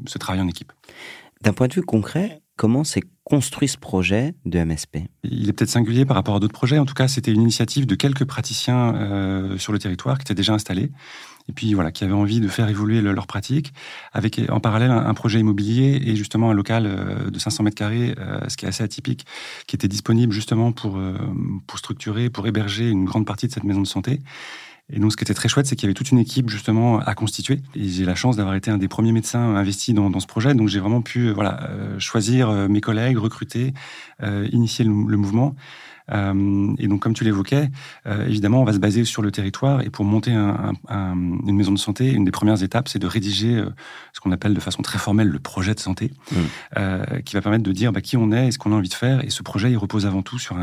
ce 0.06 0.18
travail 0.18 0.42
en 0.42 0.48
équipe. 0.48 0.72
D'un 1.42 1.54
point 1.54 1.68
de 1.68 1.74
vue 1.74 1.84
concret, 1.84 2.42
comment 2.56 2.84
s'est 2.84 3.04
construit 3.24 3.68
ce 3.68 3.78
projet 3.78 4.36
de 4.46 4.64
MSP 4.64 4.98
Il 5.24 5.50
est 5.50 5.54
peut-être 5.54 5.70
singulier 5.70 6.06
par 6.06 6.16
rapport 6.16 6.36
à 6.36 6.40
d'autres 6.40 6.54
projets. 6.54 6.78
En 6.78 6.86
tout 6.86 6.94
cas, 6.94 7.08
c'était 7.08 7.32
une 7.32 7.42
initiative 7.42 7.86
de 7.86 7.96
quelques 7.96 8.26
praticiens 8.26 8.96
euh, 8.96 9.58
sur 9.58 9.74
le 9.74 9.80
territoire 9.80 10.18
qui 10.18 10.24
étaient 10.24 10.36
déjà 10.36 10.54
installés 10.54 10.92
et 11.48 11.54
puis 11.54 11.76
voilà, 11.76 11.92
qui 11.92 12.04
avaient 12.04 12.14
envie 12.14 12.40
de 12.40 12.48
faire 12.48 12.70
évoluer 12.70 13.02
leur 13.02 13.28
pratique, 13.28 13.72
avec 14.14 14.42
en 14.50 14.60
parallèle 14.60 14.90
un, 14.90 15.14
projet 15.14 15.40
immobilier 15.40 16.02
et 16.04 16.16
justement 16.16 16.50
un 16.50 16.56
local 16.56 16.88
euh, 16.88 17.30
de 17.30 17.38
500 17.38 17.64
mètres 17.64 17.76
carrés, 17.76 18.16
ce 18.48 18.58
qui 18.58 18.66
est 18.66 18.68
assez 18.68 18.84
atypique, 18.84 19.28
qui 19.68 19.76
était 19.76 19.88
disponible 19.88 20.34
justement 20.34 20.72
pour 20.72 21.00
pour 21.68 21.78
structurer, 21.78 22.32
pour 22.32 22.48
héberger 22.48 22.90
une 22.90 23.06
grande 23.06 23.28
partie 23.28 23.46
de 23.46 23.52
cette 23.52 23.64
maison 23.64 23.82
de 23.82 23.88
santé. 23.88 24.22
Et 24.94 25.00
donc, 25.00 25.12
ce 25.12 25.18
qui 25.18 25.24
était 25.24 25.34
très 25.34 25.50
chouette, 25.50 25.66
c'est 25.66 25.76
qu'il 25.76 25.88
y 25.88 25.88
avait 25.88 25.96
toute 25.96 26.12
une 26.12 26.20
équipe 26.20 26.50
justement 26.50 27.00
à 27.00 27.16
constituer. 27.16 27.60
Et 27.76 27.88
j'ai 27.88 28.06
la 28.06 28.14
chance 28.14 28.36
d'avoir 28.36 28.56
été 28.56 28.70
un 28.70 28.78
des 28.78 28.88
premiers 28.88 29.12
médecins 29.12 29.56
investis 29.56 29.96
dans, 29.96 30.12
dans 30.12 30.20
ce 30.20 30.28
projet. 30.28 30.54
Donc, 30.54 30.68
j'ai 30.68 30.80
vraiment 30.80 31.02
pu 31.02 31.32
voilà 31.32 31.64
euh, 31.70 32.00
choisir 32.00 32.50
euh, 32.50 32.68
mes 32.68 32.82
collègues, 32.82 33.18
recruter, 33.18 33.74
euh, 34.22 34.48
initier 34.52 34.86
le 34.86 35.18
mouvement. 35.18 35.56
Euh, 36.12 36.74
et 36.78 36.88
donc, 36.88 37.02
comme 37.02 37.14
tu 37.14 37.24
l'évoquais, 37.24 37.70
euh, 38.08 38.28
évidemment, 38.28 38.62
on 38.62 38.64
va 38.64 38.74
se 38.74 38.80
baser 38.80 39.06
sur 39.06 39.22
le 39.22 39.32
territoire. 39.32 39.82
Et 39.82 39.90
pour 39.90 40.06
monter 40.06 40.32
un, 40.32 40.74
un, 40.88 41.14
une 41.14 41.56
maison 41.56 41.72
de 41.72 41.80
santé, 41.80 42.12
une 42.12 42.26
des 42.26 42.32
premières 42.32 42.64
étapes, 42.64 42.90
c'est 42.90 43.00
de 43.00 43.08
rédiger 43.08 43.56
euh, 43.56 43.70
ce 44.14 44.20
qu'on 44.20 44.32
appelle 44.32 44.54
de 44.54 44.60
façon 44.60 44.82
très 44.82 45.00
formelle 45.00 45.28
le 45.28 45.40
projet 45.40 45.74
de 45.74 45.80
santé, 45.80 46.12
mmh. 46.32 47.22
qui 47.26 47.36
va 47.36 47.42
permettre 47.42 47.64
de 47.64 47.72
dire 47.72 47.92
bah, 47.92 48.02
qui 48.02 48.18
on 48.18 48.32
est 48.32 48.48
et 48.48 48.52
ce 48.52 48.58
qu'on 48.58 48.72
a 48.72 48.76
envie 48.76 48.90
de 48.90 48.94
faire. 48.94 49.24
Et 49.24 49.30
ce 49.30 49.44
projet, 49.44 49.72
il 49.72 49.78
repose 49.78 50.06
avant 50.06 50.22
tout 50.22 50.40
sur, 50.40 50.56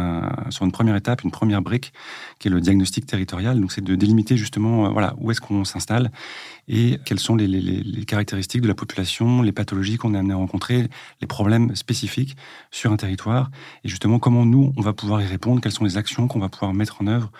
sur 0.51 0.65
une 0.65 0.73
première 0.73 0.97
étape, 0.97 1.23
une 1.23 1.31
première 1.31 1.63
brique, 1.63 1.93
qui 2.39 2.49
est 2.49 2.51
le 2.51 2.61
diagnostic 2.61 3.07
territorial. 3.07 3.61
Donc, 3.61 3.73
c'est 3.73 3.85
de 3.85 3.95
délimiter 3.95 4.37
justement 4.37 4.91
voilà, 4.93 5.15
où 5.19 5.31
est-ce 5.31 5.41
qu'on 5.41 5.65
s'installe 5.65 6.11
et 6.69 6.99
quelles 7.05 7.19
sont 7.19 7.37
les, 7.37 8.05
caractéristiques 8.07 8.63
de 8.63 8.69
la 8.69 8.75
population, 8.75 9.43
les 9.43 9.53
pathologies 9.53 9.97
qu'on 9.97 10.15
est 10.15 10.19
amené 10.19 10.35
à 10.35 10.37
rencontrer, 10.37 10.89
les 11.21 11.27
problèmes 11.27 11.75
spécifiques 11.75 12.37
sur 12.71 12.93
un 12.93 12.97
territoire, 12.97 13.51
et 13.85 13.89
justement 13.89 14.19
comment 14.19 14.45
nous, 14.45 14.73
on 14.77 14.81
va 14.81 14.93
pouvoir 14.93 15.23
y 15.23 15.27
répondre, 15.27 15.61
quelles 15.61 15.73
sont 15.73 15.85
les 15.85 15.97
actions 15.97 16.29
qu'on 16.29 16.39
va 16.39 16.49
pouvoir 16.49 16.73
mettre 16.73 17.03
en 17.03 17.07
œuvre 17.07 17.31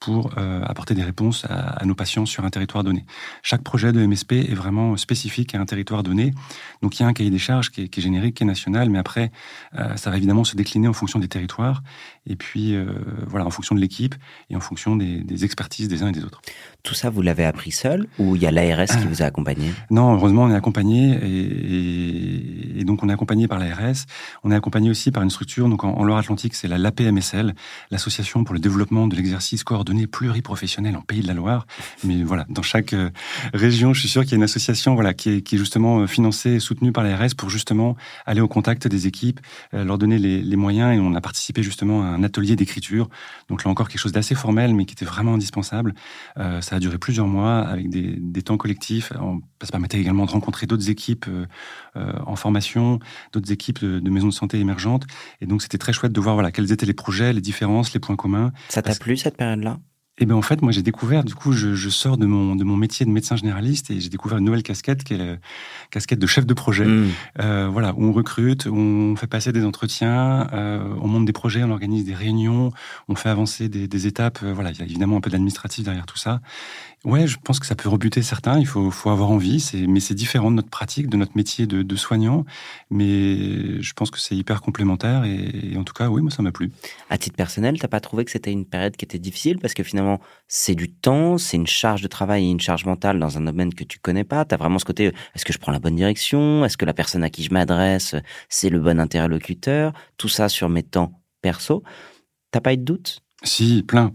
pour 0.00 0.30
euh, 0.38 0.62
apporter 0.64 0.94
des 0.94 1.02
réponses 1.02 1.44
à, 1.48 1.84
nos 1.84 1.94
patients 1.94 2.24
sur 2.24 2.44
un 2.44 2.50
territoire 2.50 2.82
donné. 2.82 3.04
Chaque 3.42 3.62
projet 3.62 3.92
de 3.92 4.04
MSP 4.04 4.32
est 4.32 4.54
vraiment 4.54 4.96
spécifique 4.96 5.54
à 5.54 5.60
un 5.60 5.66
territoire 5.66 6.02
donné. 6.02 6.32
Donc 6.80 6.98
il 6.98 7.02
y 7.02 7.04
a 7.04 7.08
un 7.08 7.12
cahier 7.12 7.30
des 7.30 7.38
charges 7.38 7.70
qui 7.70 7.82
est, 7.82 8.00
générique, 8.00 8.36
qui 8.36 8.44
est 8.44 8.46
national, 8.46 8.88
mais 8.88 8.98
après, 8.98 9.30
euh, 9.78 9.96
ça 9.96 10.10
va 10.10 10.16
évidemment 10.16 10.44
se 10.44 10.56
décliner 10.56 10.88
en 10.88 10.94
fonction 10.94 11.18
des 11.18 11.28
territoires, 11.28 11.82
et 12.26 12.34
puis 12.34 12.74
euh, 12.74 12.86
voilà, 13.26 13.44
en 13.44 13.50
fonction 13.50 13.74
de 13.74 13.80
l'équipe 13.80 14.14
et 14.48 14.56
en 14.56 14.60
fonction 14.60 14.96
des, 14.96 15.44
expertises 15.44 15.88
des 15.88 16.02
uns 16.02 16.08
et 16.08 16.12
des 16.12 16.24
autres. 16.24 16.40
Tout 16.82 16.94
ça, 16.94 17.10
vous 17.10 17.20
l'avez 17.20 17.44
appris 17.44 17.70
seul 17.70 18.06
ou 18.18 18.36
il 18.36 18.42
y 18.42 18.46
a 18.46 18.50
l'ARS 18.50 18.86
qui 18.86 19.06
vous 19.06 19.22
a 19.22 19.26
accompagné? 19.26 19.70
Non, 19.90 20.14
heureusement, 20.14 20.44
on 20.44 20.50
est 20.50 20.54
accompagné, 20.54 21.18
et, 22.78 22.84
donc 22.84 23.02
on 23.02 23.08
est 23.10 23.12
accompagné 23.12 23.48
par 23.48 23.58
l'ARS. 23.58 24.06
On 24.44 24.50
est 24.50 24.54
accompagné 24.54 24.88
aussi 24.88 25.10
par 25.10 25.22
une 25.22 25.30
structure, 25.30 25.68
donc 25.68 25.84
en, 25.84 26.02
Loire-Atlantique, 26.04 26.54
c'est 26.54 26.68
la 26.68 26.78
l'APMSL, 26.78 27.54
l'Association 27.90 28.44
pour 28.44 28.54
le 28.54 28.60
développement 28.60 29.06
de 29.06 29.14
l'exercice 29.14 29.62
coordonné 29.62 29.89
données 29.90 30.06
pluriprofessionnelles 30.06 30.96
en 30.96 31.02
Pays 31.02 31.20
de 31.20 31.26
la 31.26 31.34
Loire. 31.34 31.66
Mais 32.04 32.22
voilà, 32.22 32.46
dans 32.48 32.62
chaque 32.62 32.92
euh, 32.92 33.10
région, 33.52 33.92
je 33.92 34.00
suis 34.00 34.08
sûr 34.08 34.22
qu'il 34.22 34.32
y 34.32 34.34
a 34.34 34.36
une 34.36 34.44
association 34.44 34.94
voilà, 34.94 35.14
qui, 35.14 35.30
est, 35.30 35.56
justement 35.56 36.00
euh, 36.00 36.06
financée 36.06 36.50
et 36.50 36.60
soutenue 36.60 36.92
par 36.92 37.02
l'ARS 37.02 37.34
pour 37.36 37.50
justement 37.50 37.96
aller 38.24 38.40
au 38.40 38.48
contact 38.48 38.86
des 38.86 39.08
équipes, 39.08 39.40
euh, 39.74 39.84
leur 39.84 39.98
donner 39.98 40.18
les, 40.18 40.56
moyens. 40.56 40.96
Et 40.96 41.00
on 41.00 41.14
a 41.14 41.20
participé 41.20 41.62
justement 41.62 42.02
à 42.02 42.06
un 42.06 42.22
atelier 42.22 42.54
d'écriture. 42.54 43.08
Donc 43.48 43.64
là 43.64 43.70
encore 43.70 43.88
quelque 43.88 44.00
chose 44.00 44.12
d'assez 44.12 44.34
formel, 44.34 44.74
mais 44.74 44.84
qui 44.84 44.92
était 44.92 45.06
vraiment 45.06 45.34
indispensable. 45.34 45.94
Ça 46.36 46.76
a 46.76 46.78
duré 46.78 46.98
plusieurs 46.98 47.26
mois 47.26 47.60
avec 47.60 47.88
des, 47.88 48.16
des 48.18 48.42
temps 48.42 48.58
collectifs. 48.58 49.12
Ça 49.62 49.70
permettait 49.70 49.98
également 49.98 50.26
de 50.26 50.30
rencontrer 50.30 50.66
d'autres 50.66 50.88
équipes 50.90 51.26
euh, 51.28 51.46
euh, 51.96 52.12
en 52.26 52.36
formation, 52.36 52.98
d'autres 53.32 53.52
équipes 53.52 53.80
de, 53.80 53.98
de, 53.98 54.10
maisons 54.10 54.28
de 54.28 54.32
santé 54.32 54.58
émergentes. 54.58 55.06
Et 55.40 55.46
donc 55.46 55.62
c'était 55.62 55.78
très 55.78 55.92
chouette 55.92 56.12
de 56.12 56.20
voir 56.20 56.34
voilà 56.34 56.50
quels 56.50 56.72
étaient 56.72 56.86
les 56.86 56.94
projets, 56.94 57.32
les 57.32 57.40
différences, 57.40 57.92
les 57.92 58.00
points 58.00 58.16
communs. 58.16 58.52
Ça 58.68 58.82
t'a 58.82 58.94
plu 58.94 59.16
cette 59.16 59.36
période-là? 59.36 59.78
Eh 60.22 60.26
ben 60.26 60.34
en 60.34 60.42
fait, 60.42 60.60
moi 60.60 60.70
j'ai 60.70 60.82
découvert, 60.82 61.24
du 61.24 61.34
coup, 61.34 61.52
je, 61.52 61.74
je, 61.74 61.88
sors 61.88 62.18
de 62.18 62.26
mon 62.26 62.54
de 62.54 62.62
mon 62.62 62.76
métier 62.76 63.06
de 63.06 63.10
médecin 63.10 63.36
généraliste 63.36 63.90
et 63.90 64.00
j'ai 64.00 64.10
découvert 64.10 64.36
une 64.36 64.44
nouvelle 64.44 64.62
casquette 64.62 65.02
qui 65.02 65.14
est 65.14 65.16
la 65.16 65.36
casquette 65.90 66.18
de 66.18 66.26
chef 66.26 66.44
de 66.44 66.52
projet. 66.52 66.84
Mmh. 66.84 67.08
Euh, 67.40 67.68
voilà, 67.72 67.94
où 67.96 68.04
on 68.04 68.12
recrute, 68.12 68.66
où 68.66 68.76
on 68.76 69.16
fait 69.16 69.26
passer 69.26 69.50
des 69.50 69.64
entretiens, 69.64 70.46
euh, 70.52 70.94
on 71.00 71.08
monte 71.08 71.24
des 71.24 71.32
projets, 71.32 71.64
on 71.64 71.70
organise 71.70 72.04
des 72.04 72.14
réunions, 72.14 72.70
on 73.08 73.14
fait 73.14 73.30
avancer 73.30 73.70
des, 73.70 73.88
des 73.88 74.06
étapes. 74.06 74.40
Voilà, 74.42 74.72
il 74.72 74.78
y 74.78 74.82
a 74.82 74.84
évidemment 74.84 75.16
un 75.16 75.20
peu 75.22 75.30
d'administratif 75.30 75.84
derrière 75.84 76.04
tout 76.04 76.18
ça. 76.18 76.42
Ouais, 77.06 77.26
je 77.26 77.38
pense 77.42 77.58
que 77.58 77.64
ça 77.64 77.74
peut 77.74 77.88
rebuter 77.88 78.20
certains. 78.20 78.58
Il 78.58 78.66
faut, 78.66 78.90
avoir 79.08 79.30
envie. 79.30 79.66
Mais 79.88 80.00
c'est 80.00 80.14
différent 80.14 80.50
de 80.50 80.56
notre 80.56 80.68
pratique, 80.68 81.08
de 81.08 81.16
notre 81.16 81.34
métier 81.34 81.66
de, 81.66 81.96
soignant. 81.96 82.44
Mais 82.90 83.80
je 83.80 83.92
pense 83.94 84.10
que 84.10 84.18
c'est 84.18 84.36
hyper 84.36 84.60
complémentaire. 84.60 85.24
Et, 85.24 85.72
et, 85.72 85.76
en 85.78 85.84
tout 85.84 85.94
cas, 85.94 86.08
oui, 86.08 86.20
moi, 86.20 86.30
ça 86.30 86.42
m'a 86.42 86.52
plu. 86.52 86.70
À 87.08 87.16
titre 87.16 87.36
personnel, 87.36 87.78
t'as 87.78 87.88
pas 87.88 88.00
trouvé 88.00 88.26
que 88.26 88.30
c'était 88.30 88.52
une 88.52 88.66
période 88.66 88.96
qui 88.96 89.06
était 89.06 89.18
difficile? 89.18 89.58
Parce 89.58 89.72
que 89.72 89.82
finalement, 89.82 90.20
c'est 90.46 90.74
du 90.74 90.92
temps, 90.92 91.38
c'est 91.38 91.56
une 91.56 91.66
charge 91.66 92.02
de 92.02 92.08
travail 92.08 92.44
et 92.44 92.50
une 92.50 92.60
charge 92.60 92.84
mentale 92.84 93.18
dans 93.18 93.38
un 93.38 93.42
domaine 93.42 93.72
que 93.72 93.84
tu 93.84 93.98
connais 93.98 94.24
pas. 94.24 94.44
T'as 94.44 94.58
vraiment 94.58 94.78
ce 94.78 94.84
côté. 94.84 95.06
Est-ce 95.34 95.46
que 95.46 95.54
je 95.54 95.58
prends 95.58 95.72
la 95.72 95.78
bonne 95.78 95.96
direction? 95.96 96.66
Est-ce 96.66 96.76
que 96.76 96.84
la 96.84 96.94
personne 96.94 97.24
à 97.24 97.30
qui 97.30 97.44
je 97.44 97.52
m'adresse, 97.52 98.14
c'est 98.50 98.68
le 98.68 98.78
bon 98.78 99.00
interlocuteur? 99.00 99.94
Tout 100.18 100.28
ça 100.28 100.50
sur 100.50 100.68
mes 100.68 100.82
temps 100.82 101.18
perso. 101.40 101.82
T'as 102.50 102.60
pas 102.60 102.74
eu 102.74 102.76
de 102.76 102.82
doute? 102.82 103.22
Si, 103.42 103.82
plein. 103.82 104.12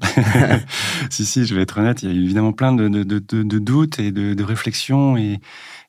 si, 1.10 1.25
si, 1.25 1.46
je 1.46 1.55
vais 1.55 1.62
être 1.62 1.79
honnête, 1.79 2.03
il 2.03 2.10
y 2.10 2.12
a 2.12 2.15
eu 2.15 2.24
évidemment 2.24 2.53
plein 2.53 2.74
de, 2.74 2.88
doutes 2.88 4.00
et 4.00 4.12
de, 4.12 4.44
réflexions. 4.44 5.17
Et, 5.17 5.39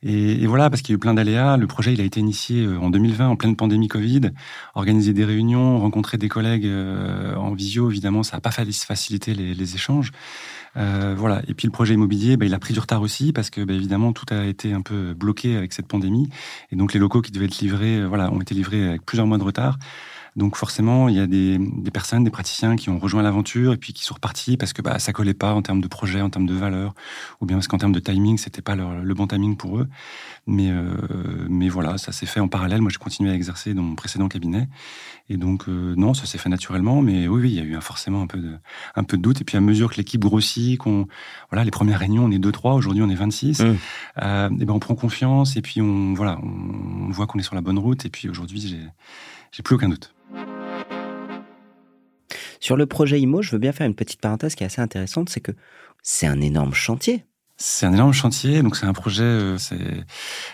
et, 0.02 0.46
voilà, 0.46 0.70
parce 0.70 0.82
qu'il 0.82 0.92
y 0.92 0.94
a 0.94 0.96
eu 0.96 0.98
plein 0.98 1.14
d'aléas. 1.14 1.56
Le 1.56 1.66
projet, 1.66 1.92
il 1.92 2.00
a 2.00 2.04
été 2.04 2.20
initié 2.20 2.64
euh, 2.64 2.78
en 2.78 2.90
2020, 2.90 3.28
en 3.28 3.36
pleine 3.36 3.56
pandémie 3.56 3.88
Covid. 3.88 4.30
Organiser 4.74 5.12
des 5.12 5.24
réunions, 5.24 5.78
rencontrer 5.78 6.16
des 6.16 6.28
collègues 6.28 6.66
euh, 6.66 7.34
en 7.34 7.52
visio, 7.52 7.90
évidemment, 7.90 8.22
ça 8.22 8.36
n'a 8.36 8.40
pas 8.40 8.50
facilité 8.50 9.34
les, 9.34 9.74
échanges. 9.74 10.12
Euh, 10.76 11.14
voilà. 11.16 11.42
Et 11.48 11.54
puis 11.54 11.66
le 11.66 11.72
projet 11.72 11.94
immobilier, 11.94 12.36
bah, 12.36 12.46
il 12.46 12.54
a 12.54 12.58
pris 12.58 12.72
du 12.72 12.80
retard 12.80 13.02
aussi 13.02 13.32
parce 13.32 13.50
que 13.50 13.62
bah, 13.62 13.74
évidemment 13.74 14.12
tout 14.12 14.26
a 14.32 14.44
été 14.44 14.72
un 14.72 14.82
peu 14.82 15.12
bloqué 15.14 15.56
avec 15.56 15.72
cette 15.72 15.88
pandémie. 15.88 16.28
Et 16.70 16.76
donc 16.76 16.94
les 16.94 17.00
locaux 17.00 17.20
qui 17.20 17.32
devaient 17.32 17.46
être 17.46 17.58
livrés, 17.58 18.06
voilà, 18.06 18.32
ont 18.32 18.40
été 18.40 18.54
livrés 18.54 18.86
avec 18.88 19.04
plusieurs 19.04 19.26
mois 19.26 19.38
de 19.38 19.44
retard. 19.44 19.78
Donc 20.36 20.56
forcément, 20.56 21.08
il 21.08 21.16
y 21.16 21.20
a 21.20 21.26
des, 21.26 21.58
des 21.58 21.90
personnes, 21.90 22.22
des 22.22 22.30
praticiens 22.30 22.76
qui 22.76 22.90
ont 22.90 22.98
rejoint 22.98 23.22
l'aventure 23.22 23.72
et 23.72 23.78
puis 23.78 23.94
qui 23.94 24.04
sont 24.04 24.14
repartis 24.14 24.58
parce 24.58 24.74
que 24.74 24.82
bah, 24.82 24.98
ça 24.98 25.12
collait 25.12 25.34
pas 25.34 25.54
en 25.54 25.62
termes 25.62 25.80
de 25.80 25.88
projet, 25.88 26.20
en 26.20 26.28
termes 26.28 26.46
de 26.46 26.54
valeur, 26.54 26.94
ou 27.40 27.46
bien 27.46 27.56
parce 27.56 27.68
qu'en 27.68 27.78
termes 27.78 27.92
de 27.92 28.00
timing, 28.00 28.36
c'était 28.36 28.62
pas 28.62 28.76
leur, 28.76 29.02
le 29.02 29.14
bon 29.14 29.26
timing 29.26 29.56
pour 29.56 29.78
eux. 29.78 29.88
Mais, 30.46 30.70
euh, 30.70 30.94
mais 31.48 31.68
voilà, 31.68 31.98
ça 31.98 32.12
s'est 32.12 32.26
fait 32.26 32.40
en 32.40 32.48
parallèle. 32.48 32.82
Moi, 32.82 32.90
j'ai 32.90 32.98
continué 32.98 33.30
à 33.30 33.34
exercer 33.34 33.74
dans 33.74 33.82
mon 33.82 33.94
précédent 33.94 34.28
cabinet. 34.28 34.68
Et 35.28 35.36
donc, 35.36 35.68
euh, 35.68 35.94
non, 35.96 36.14
ça 36.14 36.26
s'est 36.26 36.38
fait 36.38 36.48
naturellement. 36.48 37.02
Mais 37.02 37.26
oui, 37.28 37.40
oui, 37.42 37.50
il 37.50 37.54
y 37.56 37.60
a 37.60 37.64
eu 37.64 37.80
forcément 37.80 38.22
un 38.22 38.26
peu 38.26 38.38
de, 38.38 38.52
un 38.94 39.04
peu 39.04 39.16
de 39.16 39.22
doute. 39.22 39.40
Et 39.40 39.44
puis, 39.44 39.56
à 39.56 39.60
mesure 39.60 39.90
que 39.90 39.96
l'équipe 39.96 40.20
grossit, 40.20 40.78
qu'on, 40.78 41.08
voilà, 41.50 41.64
les 41.64 41.70
premières 41.70 41.98
réunions, 41.98 42.24
on 42.24 42.30
est 42.30 42.38
2-3, 42.38 42.74
aujourd'hui, 42.74 43.02
on 43.02 43.08
est 43.08 43.14
26. 43.14 43.60
Mmh. 43.60 43.76
Euh, 44.22 44.50
et 44.60 44.64
ben, 44.64 44.74
on 44.74 44.78
prend 44.78 44.94
confiance 44.94 45.56
et 45.56 45.62
puis 45.62 45.80
on, 45.80 46.14
voilà, 46.14 46.38
on 46.42 47.10
voit 47.10 47.26
qu'on 47.26 47.38
est 47.38 47.42
sur 47.42 47.54
la 47.54 47.62
bonne 47.62 47.78
route. 47.78 48.04
Et 48.04 48.10
puis, 48.10 48.28
aujourd'hui, 48.28 48.60
j'ai, 48.60 48.78
j'ai 49.56 49.62
plus 49.62 49.76
aucun 49.76 49.88
doute. 49.88 50.14
Sur 52.60 52.76
le 52.76 52.84
projet 52.84 53.18
IMO, 53.20 53.40
je 53.40 53.52
veux 53.52 53.58
bien 53.58 53.72
faire 53.72 53.86
une 53.86 53.94
petite 53.94 54.20
parenthèse 54.20 54.54
qui 54.54 54.64
est 54.64 54.66
assez 54.66 54.82
intéressante, 54.82 55.30
c'est 55.30 55.40
que 55.40 55.52
c'est 56.02 56.26
un 56.26 56.40
énorme 56.42 56.74
chantier. 56.74 57.24
C'est 57.56 57.86
un 57.86 57.94
énorme 57.94 58.12
chantier, 58.12 58.62
donc 58.62 58.76
c'est 58.76 58.84
un 58.84 58.92
projet, 58.92 59.22
euh, 59.22 59.56
c'est 59.56 60.04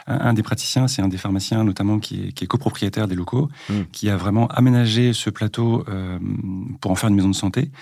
un, 0.06 0.32
des 0.34 0.44
praticiens, 0.44 0.86
c'est 0.86 1.02
un 1.02 1.08
des 1.08 1.18
pharmaciens 1.18 1.64
notamment 1.64 1.98
qui 1.98 2.28
est, 2.28 2.32
qui 2.32 2.44
est 2.44 2.46
copropriétaire 2.46 3.08
des 3.08 3.16
locaux, 3.16 3.48
mmh. 3.68 3.74
qui 3.90 4.08
a 4.08 4.16
vraiment 4.16 4.46
aménagé 4.48 5.12
ce 5.12 5.30
plateau 5.30 5.84
euh, 5.88 6.20
pour 6.80 6.92
en 6.92 6.94
faire 6.94 7.08
une 7.08 7.16
maison 7.16 7.30
de 7.30 7.34
santé. 7.34 7.72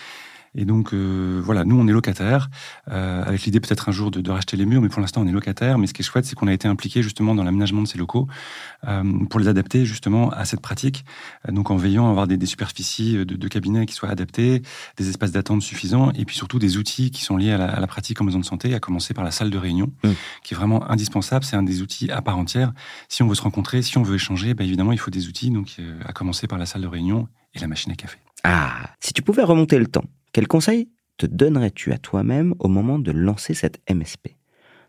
Et 0.56 0.64
donc 0.64 0.92
euh, 0.92 1.40
voilà, 1.44 1.64
nous 1.64 1.78
on 1.78 1.86
est 1.86 1.92
locataires, 1.92 2.50
euh, 2.88 3.22
avec 3.24 3.42
l'idée 3.42 3.60
peut-être 3.60 3.88
un 3.88 3.92
jour 3.92 4.10
de, 4.10 4.20
de, 4.20 4.30
racheter 4.30 4.56
les 4.56 4.66
murs, 4.66 4.82
mais 4.82 4.88
pour 4.88 5.00
l'instant 5.00 5.22
on 5.22 5.26
est 5.26 5.32
locataires. 5.32 5.78
Mais 5.78 5.86
ce 5.86 5.94
qui 5.94 6.02
est 6.02 6.04
chouette, 6.04 6.24
c'est 6.24 6.34
qu'on 6.34 6.48
a 6.48 6.52
été 6.52 6.66
impliqué 6.66 7.02
justement 7.02 7.36
dans 7.36 7.44
l'aménagement 7.44 7.82
de 7.82 7.86
ces 7.86 7.98
locaux 7.98 8.26
euh, 8.88 9.04
pour 9.26 9.38
les 9.38 9.46
adapter 9.46 9.84
justement 9.84 10.30
à 10.30 10.44
cette 10.44 10.60
pratique. 10.60 11.04
Donc 11.48 11.70
en 11.70 11.76
veillant 11.76 12.08
à 12.08 12.10
avoir 12.10 12.26
des, 12.26 12.36
des 12.36 12.46
superficies 12.46 13.14
de, 13.14 13.24
de, 13.24 13.48
cabinets 13.48 13.86
qui 13.86 13.94
soient 13.94 14.08
adaptées, 14.08 14.62
des 14.96 15.08
espaces 15.08 15.30
d'attente 15.30 15.62
suffisants, 15.62 16.10
et 16.12 16.24
puis 16.24 16.34
surtout 16.34 16.58
des 16.58 16.78
outils 16.78 17.12
qui 17.12 17.22
sont 17.22 17.36
liés 17.36 17.52
à 17.52 17.58
la, 17.58 17.66
à 17.66 17.78
la, 17.78 17.86
pratique 17.86 18.20
en 18.20 18.24
maison 18.24 18.40
de 18.40 18.44
santé, 18.44 18.74
à 18.74 18.80
commencer 18.80 19.14
par 19.14 19.22
la 19.22 19.30
salle 19.30 19.50
de 19.50 19.58
réunion, 19.58 19.92
mmh. 20.02 20.08
qui 20.42 20.54
est 20.54 20.56
vraiment 20.56 20.88
indispensable. 20.90 21.44
C'est 21.44 21.56
un 21.56 21.62
des 21.62 21.80
outils 21.80 22.10
à 22.10 22.22
part 22.22 22.38
entière. 22.38 22.72
Si 23.08 23.22
on 23.22 23.28
veut 23.28 23.34
se 23.36 23.42
rencontrer, 23.42 23.82
si 23.82 23.98
on 23.98 24.02
veut 24.02 24.16
échanger, 24.16 24.54
bah, 24.54 24.64
évidemment 24.64 24.92
il 24.92 24.98
faut 24.98 25.10
des 25.12 25.28
outils. 25.28 25.50
Donc 25.50 25.76
à 26.04 26.12
commencer 26.12 26.48
par 26.48 26.58
la 26.58 26.66
salle 26.66 26.82
de 26.82 26.88
réunion 26.88 27.28
et 27.54 27.60
la 27.60 27.68
machine 27.68 27.92
à 27.92 27.94
café. 27.94 28.18
Ah, 28.42 28.90
si 29.00 29.12
tu 29.12 29.22
pouvais 29.22 29.42
remonter 29.42 29.78
le 29.78 29.86
temps 29.86 30.04
quel 30.32 30.46
conseil 30.48 30.88
te 31.16 31.26
donnerais-tu 31.26 31.92
à 31.92 31.98
toi-même 31.98 32.54
au 32.58 32.68
moment 32.68 32.98
de 32.98 33.12
lancer 33.12 33.54
cette 33.54 33.80
MSP 33.90 34.36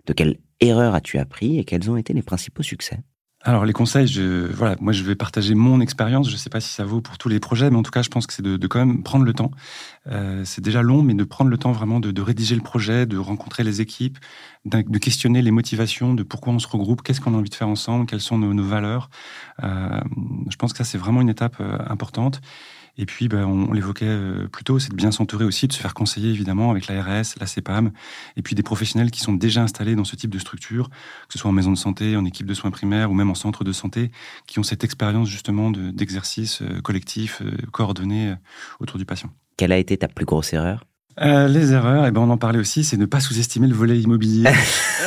De 0.05 0.13
quelle 0.13 0.39
erreur 0.59 0.95
as-tu 0.95 1.17
appris 1.17 1.59
et 1.59 1.65
quels 1.65 1.89
ont 1.89 1.97
été 1.97 2.13
les 2.13 2.21
principaux 2.21 2.63
succès? 2.63 2.99
Alors 3.43 3.65
les 3.65 3.73
conseils, 3.73 4.05
je, 4.05 4.51
voilà, 4.51 4.75
moi 4.79 4.93
je 4.93 5.03
vais 5.03 5.15
partager 5.15 5.55
mon 5.55 5.81
expérience. 5.81 6.27
Je 6.27 6.33
ne 6.33 6.37
sais 6.37 6.51
pas 6.51 6.59
si 6.59 6.69
ça 6.69 6.85
vaut 6.85 7.01
pour 7.01 7.17
tous 7.17 7.27
les 7.27 7.39
projets, 7.39 7.71
mais 7.71 7.77
en 7.77 7.81
tout 7.81 7.89
cas, 7.89 8.03
je 8.03 8.09
pense 8.09 8.27
que 8.27 8.33
c'est 8.33 8.43
de, 8.43 8.67
quand 8.67 8.77
même 8.77 9.01
prendre 9.01 9.25
le 9.25 9.33
temps. 9.33 9.49
Euh, 10.07 10.43
c'est 10.45 10.61
déjà 10.61 10.83
long, 10.83 11.01
mais 11.01 11.15
de 11.15 11.23
prendre 11.23 11.49
le 11.49 11.57
temps 11.57 11.71
vraiment 11.71 11.99
de, 11.99 12.21
rédiger 12.21 12.53
le 12.53 12.61
projet, 12.61 13.07
de 13.07 13.17
rencontrer 13.17 13.63
les 13.63 13.81
équipes, 13.81 14.19
de 14.65 14.97
questionner 14.99 15.41
les 15.41 15.49
motivations, 15.49 16.13
de 16.13 16.21
pourquoi 16.21 16.53
on 16.53 16.59
se 16.59 16.67
regroupe, 16.67 17.01
qu'est-ce 17.01 17.19
qu'on 17.19 17.33
a 17.33 17.37
envie 17.37 17.49
de 17.49 17.55
faire 17.55 17.67
ensemble, 17.67 18.05
quelles 18.05 18.21
sont 18.21 18.37
nos, 18.37 18.53
nos 18.53 18.63
valeurs. 18.63 19.09
Euh, 19.63 20.01
je 20.49 20.55
pense 20.57 20.71
que 20.71 20.77
ça 20.77 20.83
c'est 20.83 20.99
vraiment 20.99 21.21
une 21.21 21.29
étape 21.29 21.55
euh, 21.61 21.79
importante. 21.87 22.41
Et 23.01 23.07
puis, 23.07 23.27
ben, 23.27 23.45
on, 23.45 23.73
l'évoquait 23.73 24.05
euh, 24.05 24.47
plus 24.47 24.63
tôt, 24.63 24.77
c'est 24.77 24.91
de 24.91 24.95
bien 24.95 25.09
s'entourer 25.09 25.43
aussi, 25.43 25.67
de 25.67 25.73
se 25.73 25.79
faire 25.79 25.95
conseiller 25.95 26.29
évidemment 26.29 26.69
avec 26.69 26.85
l'ARS, 26.85 27.25
la 27.39 27.47
CEPAM, 27.47 27.91
et 28.37 28.43
puis 28.43 28.53
des 28.53 28.61
professionnels 28.61 29.09
qui 29.09 29.21
sont 29.21 29.33
déjà 29.33 29.63
installés 29.63 29.95
dans 29.95 30.03
ce 30.03 30.15
type 30.15 30.29
de 30.29 30.37
structure, 30.37 30.89
que 30.89 31.33
ce 31.33 31.39
soit 31.39 31.49
en 31.49 31.53
maison 31.53 31.71
de 31.71 31.77
santé, 31.77 32.15
en 32.15 32.25
équipe 32.25 32.45
de 32.45 32.53
soins 32.53 32.69
primaires 32.69 33.09
ou 33.09 33.15
même 33.15 33.31
en 33.31 33.35
centre 33.35 33.63
de 33.63 33.71
santé, 33.71 34.11
qui 34.45 34.59
ont 34.59 34.63
cette 34.63 34.83
expérience 34.83 35.29
justement 35.29 35.71
d'exercice 35.71 36.61
euh, 36.61 36.79
collectif, 36.81 37.41
euh, 37.41 37.57
coordonné 37.71 38.35
autour 38.79 38.99
du 38.99 39.05
patient. 39.05 39.31
Quelle 39.57 39.71
a 39.71 39.79
été 39.79 39.97
ta 39.97 40.07
plus 40.07 40.25
grosse 40.25 40.53
erreur? 40.53 40.85
Euh, 41.19 41.47
les 41.47 41.73
erreurs, 41.73 42.05
eh 42.05 42.11
ben 42.11 42.21
on 42.21 42.29
en 42.29 42.37
parlait 42.37 42.59
aussi, 42.59 42.83
c'est 42.83 42.97
ne 42.97 43.05
pas 43.05 43.19
sous-estimer 43.19 43.67
le 43.67 43.73
volet 43.73 43.99
immobilier. 43.99 44.49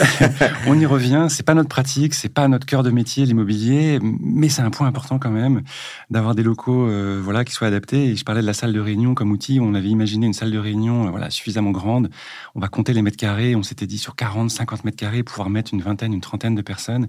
on 0.67 0.79
y 0.79 0.85
revient, 0.85 1.27
c'est 1.31 1.43
pas 1.43 1.55
notre 1.55 1.69
pratique, 1.69 2.15
c'est 2.15 2.29
pas 2.29 2.47
notre 2.47 2.67
cœur 2.67 2.83
de 2.83 2.91
métier 2.91 3.25
l'immobilier, 3.25 3.99
mais 4.03 4.49
c'est 4.49 4.63
un 4.63 4.71
point 4.71 4.87
important 4.87 5.19
quand 5.19 5.31
même 5.31 5.63
d'avoir 6.11 6.35
des 6.35 6.43
locaux, 6.43 6.89
euh, 6.89 7.21
voilà, 7.23 7.45
qui 7.45 7.53
soient 7.53 7.69
adaptés. 7.69 8.11
Et 8.11 8.17
je 8.17 8.25
parlais 8.25 8.43
de 8.43 8.47
la 8.47 8.53
salle 8.53 8.73
de 8.73 8.81
réunion 8.81 9.15
comme 9.15 9.31
outil. 9.31 9.61
On 9.61 9.75
avait 9.75 9.89
imaginé 9.89 10.27
une 10.27 10.35
salle 10.35 10.51
de 10.51 10.59
réunion, 10.59 11.07
euh, 11.07 11.11
voilà, 11.11 11.31
suffisamment 11.31 11.71
grande. 11.71 12.11
On 12.55 12.61
va 12.61 12.69
compter 12.69 12.93
les 12.93 13.03
mètres 13.03 13.17
carrés. 13.17 13.57
On 13.57 13.63
s'était 13.63 13.87
dit 13.87 13.99
sur 13.99 14.15
40, 14.15 14.51
50 14.51 14.85
mètres 14.85 14.99
carrés 14.99 15.23
pouvoir 15.23 15.49
mettre 15.49 15.73
une 15.73 15.81
vingtaine, 15.81 16.13
une 16.13 16.21
trentaine 16.21 16.55
de 16.55 16.63
personnes. 16.63 17.09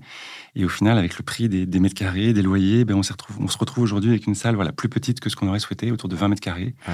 Et 0.56 0.64
au 0.64 0.70
final, 0.70 0.98
avec 0.98 1.18
le 1.18 1.24
prix 1.24 1.50
des, 1.50 1.66
des 1.66 1.80
mètres 1.80 1.96
carrés, 1.96 2.32
des 2.32 2.42
loyers, 2.42 2.86
ben 2.86 2.96
on, 2.96 3.02
retrouve, 3.02 3.38
on 3.42 3.48
se 3.48 3.58
retrouve 3.58 3.84
aujourd'hui 3.84 4.12
avec 4.12 4.25
une 4.25 4.36
salle, 4.36 4.56
voilà, 4.56 4.72
plus 4.72 4.88
petite 4.88 5.20
que 5.20 5.30
ce 5.30 5.36
qu'on 5.36 5.50
aurait 5.50 5.60
souhaité, 5.60 5.92
autour 5.92 6.08
de 6.08 6.16
20 6.16 6.30
mètres 6.30 6.42
carrés. 6.42 6.75
Ah. 6.88 6.92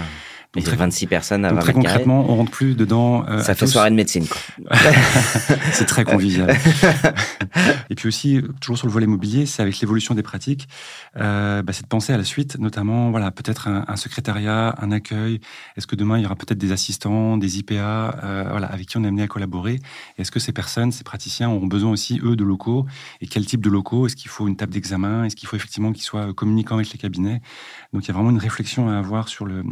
Donc, 0.54 0.66
très, 0.66 0.76
26 0.76 1.08
personnes 1.08 1.46
à 1.46 1.54
20 1.54 1.60
très 1.62 1.72
concrètement, 1.72 2.26
on 2.30 2.36
rentre 2.36 2.52
plus 2.52 2.76
dedans. 2.76 3.26
Euh, 3.30 3.42
ça 3.42 3.56
fait 3.56 3.66
tous. 3.66 3.72
soirée 3.72 3.90
de 3.90 3.96
médecine, 3.96 4.28
quoi. 4.28 4.78
c'est 5.72 5.86
très 5.86 6.04
convivial. 6.04 6.54
et 7.90 7.96
puis 7.96 8.10
aussi, 8.10 8.42
toujours 8.60 8.78
sur 8.78 8.86
le 8.86 8.92
volet 8.92 9.06
immobilier, 9.06 9.46
c'est 9.46 9.62
avec 9.62 9.80
l'évolution 9.80 10.14
des 10.14 10.24
pratiques, 10.24 10.68
euh, 11.16 11.62
bah, 11.62 11.72
c'est 11.72 11.84
de 11.84 11.88
penser 11.88 12.12
à 12.12 12.18
la 12.18 12.26
suite, 12.26 12.60
notamment, 12.60 13.12
voilà, 13.12 13.32
peut-être 13.32 13.70
un, 13.70 13.86
un, 13.88 13.96
secrétariat, 13.96 14.76
un 14.82 14.92
accueil. 14.92 15.40
Est-ce 15.78 15.88
que 15.88 15.96
demain 15.96 16.18
il 16.18 16.24
y 16.24 16.26
aura 16.26 16.36
peut-être 16.36 16.58
des 16.58 16.74
assistants, 16.74 17.38
des 17.38 17.60
IPA, 17.60 18.20
euh, 18.22 18.48
voilà, 18.50 18.68
avec 18.68 18.88
qui 18.88 18.98
on 18.98 19.06
est 19.06 19.08
amené 19.08 19.24
à 19.24 19.28
collaborer? 19.28 19.80
Est-ce 20.18 20.32
que 20.32 20.42
ces 20.42 20.52
personnes, 20.52 20.92
ces 20.92 21.06
praticiens 21.06 21.50
auront 21.50 21.68
besoin 21.68 21.92
aussi 21.92 22.20
eux 22.26 22.36
de 22.36 22.44
locaux? 22.44 22.86
Et 23.22 23.28
quel 23.28 23.46
type 23.46 23.62
de 23.62 23.70
locaux? 23.70 24.06
Est-ce 24.06 24.18
qu'il 24.18 24.30
faut 24.30 24.50
une 24.50 24.58
table 24.58 24.74
d'examen? 24.74 25.24
Est-ce 25.24 25.38
qu'il 25.38 25.48
faut 25.48 25.56
effectivement 25.56 25.94
qu'ils 25.94 26.04
soient 26.04 26.34
communicants 26.34 26.76
avec 26.76 26.92
les 26.92 26.98
cabinets? 27.00 27.42
Donc 27.94 28.06
il 28.06 28.08
y 28.08 28.12
a 28.12 28.14
vraiment 28.14 28.30
une 28.30 28.38
réflexion 28.38 28.90
à 28.90 28.98
avoir 28.98 29.28
sur 29.28 29.46
le 29.46 29.64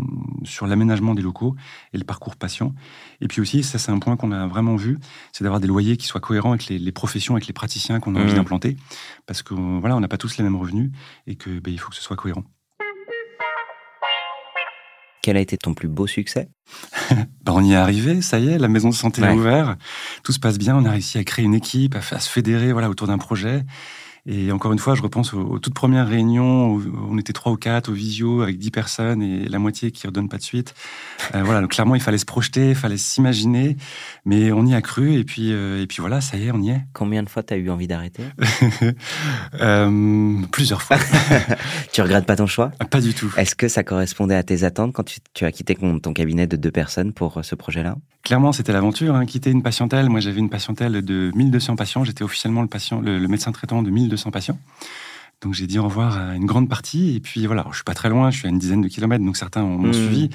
sur 0.44 0.68
l'aménagement 0.68 1.16
des 1.16 1.22
locaux 1.22 1.56
et 1.94 1.98
le 1.98 2.04
parcours 2.04 2.36
patient. 2.36 2.74
Et 3.22 3.28
puis 3.28 3.40
aussi, 3.42 3.64
ça 3.64 3.78
c'est 3.78 3.92
un 3.92 4.00
point 4.00 4.18
qu'on 4.18 4.32
a 4.32 4.46
vraiment 4.48 4.76
vu, 4.76 5.00
c'est 5.32 5.44
d'avoir 5.44 5.62
des 5.62 5.68
loyers 5.68 5.96
qui 5.96 6.06
soient 6.06 6.20
cohérents 6.20 6.52
avec 6.52 6.68
les, 6.68 6.80
les 6.80 6.92
professions, 6.92 7.36
avec 7.36 7.48
les 7.48 7.54
praticiens 7.54 8.00
qu'on 8.00 8.16
a 8.16 8.20
envie 8.20 8.34
mmh. 8.34 8.36
d'implanter, 8.36 8.78
parce 9.26 9.42
que 9.42 9.54
voilà, 9.54 9.96
on 9.96 10.02
n'a 10.02 10.08
pas 10.08 10.18
tous 10.18 10.38
les 10.38 10.44
mêmes 10.44 10.58
revenus 10.58 10.92
et 11.28 11.36
que 11.36 11.60
ben, 11.60 11.74
il 11.74 11.80
faut 11.80 11.90
que 11.90 11.96
ce 11.96 12.02
soit 12.02 12.18
cohérent. 12.18 12.44
Quel 15.22 15.36
a 15.36 15.42
été 15.42 15.58
ton 15.58 15.74
plus 15.74 15.88
beau 15.88 16.08
succès? 16.08 16.50
Ben, 17.44 17.54
On 17.54 17.64
y 17.64 17.74
est 17.74 17.76
arrivé, 17.76 18.22
ça 18.22 18.40
y 18.40 18.50
est, 18.50 18.58
la 18.58 18.68
maison 18.68 18.90
de 18.90 18.94
santé 18.94 19.22
ouais. 19.22 19.30
est 19.30 19.34
ouverte, 19.34 19.80
tout 20.24 20.32
se 20.32 20.40
passe 20.40 20.58
bien, 20.58 20.76
on 20.76 20.86
a 20.86 20.92
réussi 20.92 21.18
à 21.18 21.24
créer 21.24 21.46
une 21.46 21.54
équipe, 21.54 21.96
à, 21.96 22.00
à 22.00 22.20
se 22.20 22.30
fédérer 22.30 22.74
voilà 22.74 22.90
autour 22.90 23.08
d'un 23.08 23.18
projet. 23.18 23.66
Et 24.26 24.52
encore 24.52 24.74
une 24.74 24.80
fois, 24.80 24.96
je 24.96 25.02
repense 25.02 25.34
aux, 25.34 25.60
toutes 25.60 25.74
premières 25.74 26.08
réunions 26.08 26.74
où 26.74 26.82
on 27.10 27.18
était 27.18 27.34
trois 27.34 27.52
ou 27.52 27.58
quatre 27.58 27.90
au 27.90 27.94
visio 27.94 28.42
avec 28.42 28.58
dix 28.58 28.72
personnes 28.72 29.22
et 29.22 29.48
la 29.48 29.60
moitié 29.60 29.92
qui 29.92 30.08
redonne 30.08 30.30
pas 30.30 30.38
de 30.38 30.44
suite. 30.44 30.74
Euh, 31.36 31.44
voilà, 31.46 31.62
donc 31.62 31.72
clairement, 31.72 31.96
il 31.96 32.02
fallait 32.02 32.18
se 32.18 32.26
projeter, 32.26 32.70
il 32.70 32.76
fallait 32.76 32.98
s'imaginer, 32.98 33.78
mais 34.26 34.52
on 34.52 34.66
y 34.66 34.74
a 34.74 34.82
cru 34.82 35.16
et 35.16 35.24
puis 35.24 35.50
et 35.50 35.88
puis 35.88 35.98
voilà, 36.00 36.22
ça 36.22 36.38
y 36.38 36.48
est, 36.48 36.52
on 36.52 36.62
y 36.62 36.70
est. 36.70 36.82
Combien 36.94 37.24
de 37.24 37.30
fois 37.30 37.44
tu 37.44 37.54
as 37.54 37.58
eu 37.58 37.70
envie 37.70 37.88
d'arrêter? 37.88 38.24
Plusieurs 40.52 40.82
fois. 40.82 40.98
tu 41.92 42.02
regrettes 42.02 42.26
pas 42.26 42.36
ton 42.36 42.48
choix? 42.48 42.72
Pas 42.90 43.02
du 43.02 43.14
tout. 43.14 43.34
Est-ce 43.38 43.56
que 43.56 43.68
ça 43.68 43.84
correspondait 43.84 44.36
à 44.36 44.44
tes 44.44 44.64
attentes 44.64 44.94
quand 44.94 45.06
tu, 45.34 45.46
as 45.46 45.52
quitté 45.52 45.76
ton, 45.76 46.14
cabinet 46.14 46.48
de 46.48 46.58
deux 46.58 46.72
personnes 46.72 47.14
pour 47.14 47.40
ce 47.44 47.56
projet-là? 47.56 47.96
Clairement, 48.24 48.52
c'était 48.52 48.74
l'aventure. 48.74 49.16
Hein, 49.16 49.26
quitter 49.26 49.50
une 49.50 49.64
patientèle. 49.64 50.10
Moi, 50.10 50.20
j'avais 50.20 50.40
une 50.40 50.50
patientèle 50.50 51.02
de 51.04 51.32
1200 51.36 51.76
patients. 51.76 52.04
J'étais 52.04 52.24
officiellement 52.24 52.62
le, 52.62 52.68
patient, 52.68 53.00
le, 53.02 53.28
médecin 53.28 53.52
traitant 53.52 53.82
de 53.82 53.90
1200 53.90 54.32
patients. 54.32 54.60
Donc 55.42 55.54
j'ai 55.54 55.68
dit 55.68 55.80
au 55.80 55.84
revoir 55.84 56.18
à 56.18 56.36
une 56.36 56.46
grande 56.46 56.68
partie. 56.68 57.16
Et 57.16 57.22
puis 57.22 57.46
voilà, 57.46 57.66
je 57.70 57.76
suis 57.76 57.84
pas 57.86 57.94
très 57.94 58.10
loin, 58.10 58.30
je 58.30 58.40
suis 58.40 58.48
à 58.48 58.50
une 58.50 58.60
dizaine 58.60 58.82
de 58.82 58.90
kilomètres, 58.90 59.24
donc 59.24 59.38
certains 59.38 59.64
m'ont 59.64 59.88
mmh. 59.88 59.94
suivi. 59.94 60.30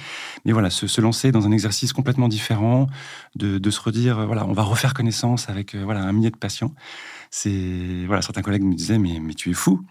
Mais 0.46 0.52
voilà, 0.52 0.70
se, 0.70 1.00
lancer 1.00 1.30
dans 1.30 1.46
un 1.46 1.52
exercice 1.52 1.92
complètement 1.92 2.26
différent, 2.26 2.86
de, 3.36 3.70
se 3.70 3.80
redire, 3.80 4.26
voilà, 4.26 4.46
on 4.46 4.54
va 4.54 4.62
refaire 4.62 4.94
connaissance 4.94 5.50
avec 5.50 5.74
euh, 5.74 5.82
voilà 5.84 6.00
un 6.00 6.12
millier 6.12 6.30
de 6.30 6.36
patients. 6.36 6.74
C'est 7.30 8.04
voilà, 8.06 8.22
certains 8.22 8.40
collègues 8.40 8.62
me 8.62 8.74
disaient 8.74 8.96
mais 8.96 9.20
mais 9.20 9.34
tu 9.34 9.50
es 9.50 9.54
fou. 9.54 9.84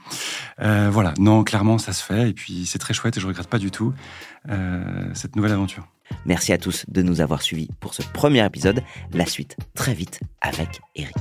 Euh, 0.61 0.89
voilà, 0.91 1.13
non, 1.19 1.43
clairement 1.43 1.77
ça 1.77 1.93
se 1.93 2.03
fait. 2.03 2.29
Et 2.29 2.33
puis 2.33 2.65
c'est 2.65 2.79
très 2.79 2.95
chouette 2.95 3.15
et 3.15 3.19
je 3.19 3.27
regrette 3.27 3.47
pas 3.47 3.59
du 3.59 3.69
tout 3.69 3.93
euh, 4.49 5.11
cette 5.13 5.35
nouvelle 5.35 5.51
aventure. 5.51 5.87
Merci 6.25 6.53
à 6.53 6.57
tous 6.57 6.85
de 6.87 7.01
nous 7.01 7.21
avoir 7.21 7.41
suivis 7.41 7.69
pour 7.79 7.93
ce 7.93 8.01
premier 8.13 8.45
épisode. 8.45 8.81
La 9.13 9.25
suite 9.25 9.57
très 9.75 9.93
vite 9.93 10.19
avec 10.41 10.81
Eric. 10.95 11.15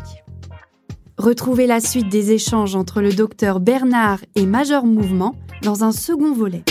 Retrouvez 1.18 1.66
la 1.66 1.80
suite 1.80 2.08
des 2.08 2.32
échanges 2.32 2.74
entre 2.74 3.00
le 3.00 3.12
docteur 3.12 3.60
Bernard 3.60 4.20
et 4.34 4.46
Major 4.46 4.84
Mouvement 4.84 5.36
dans 5.62 5.84
un 5.84 5.92
second 5.92 6.32
volet. 6.32 6.64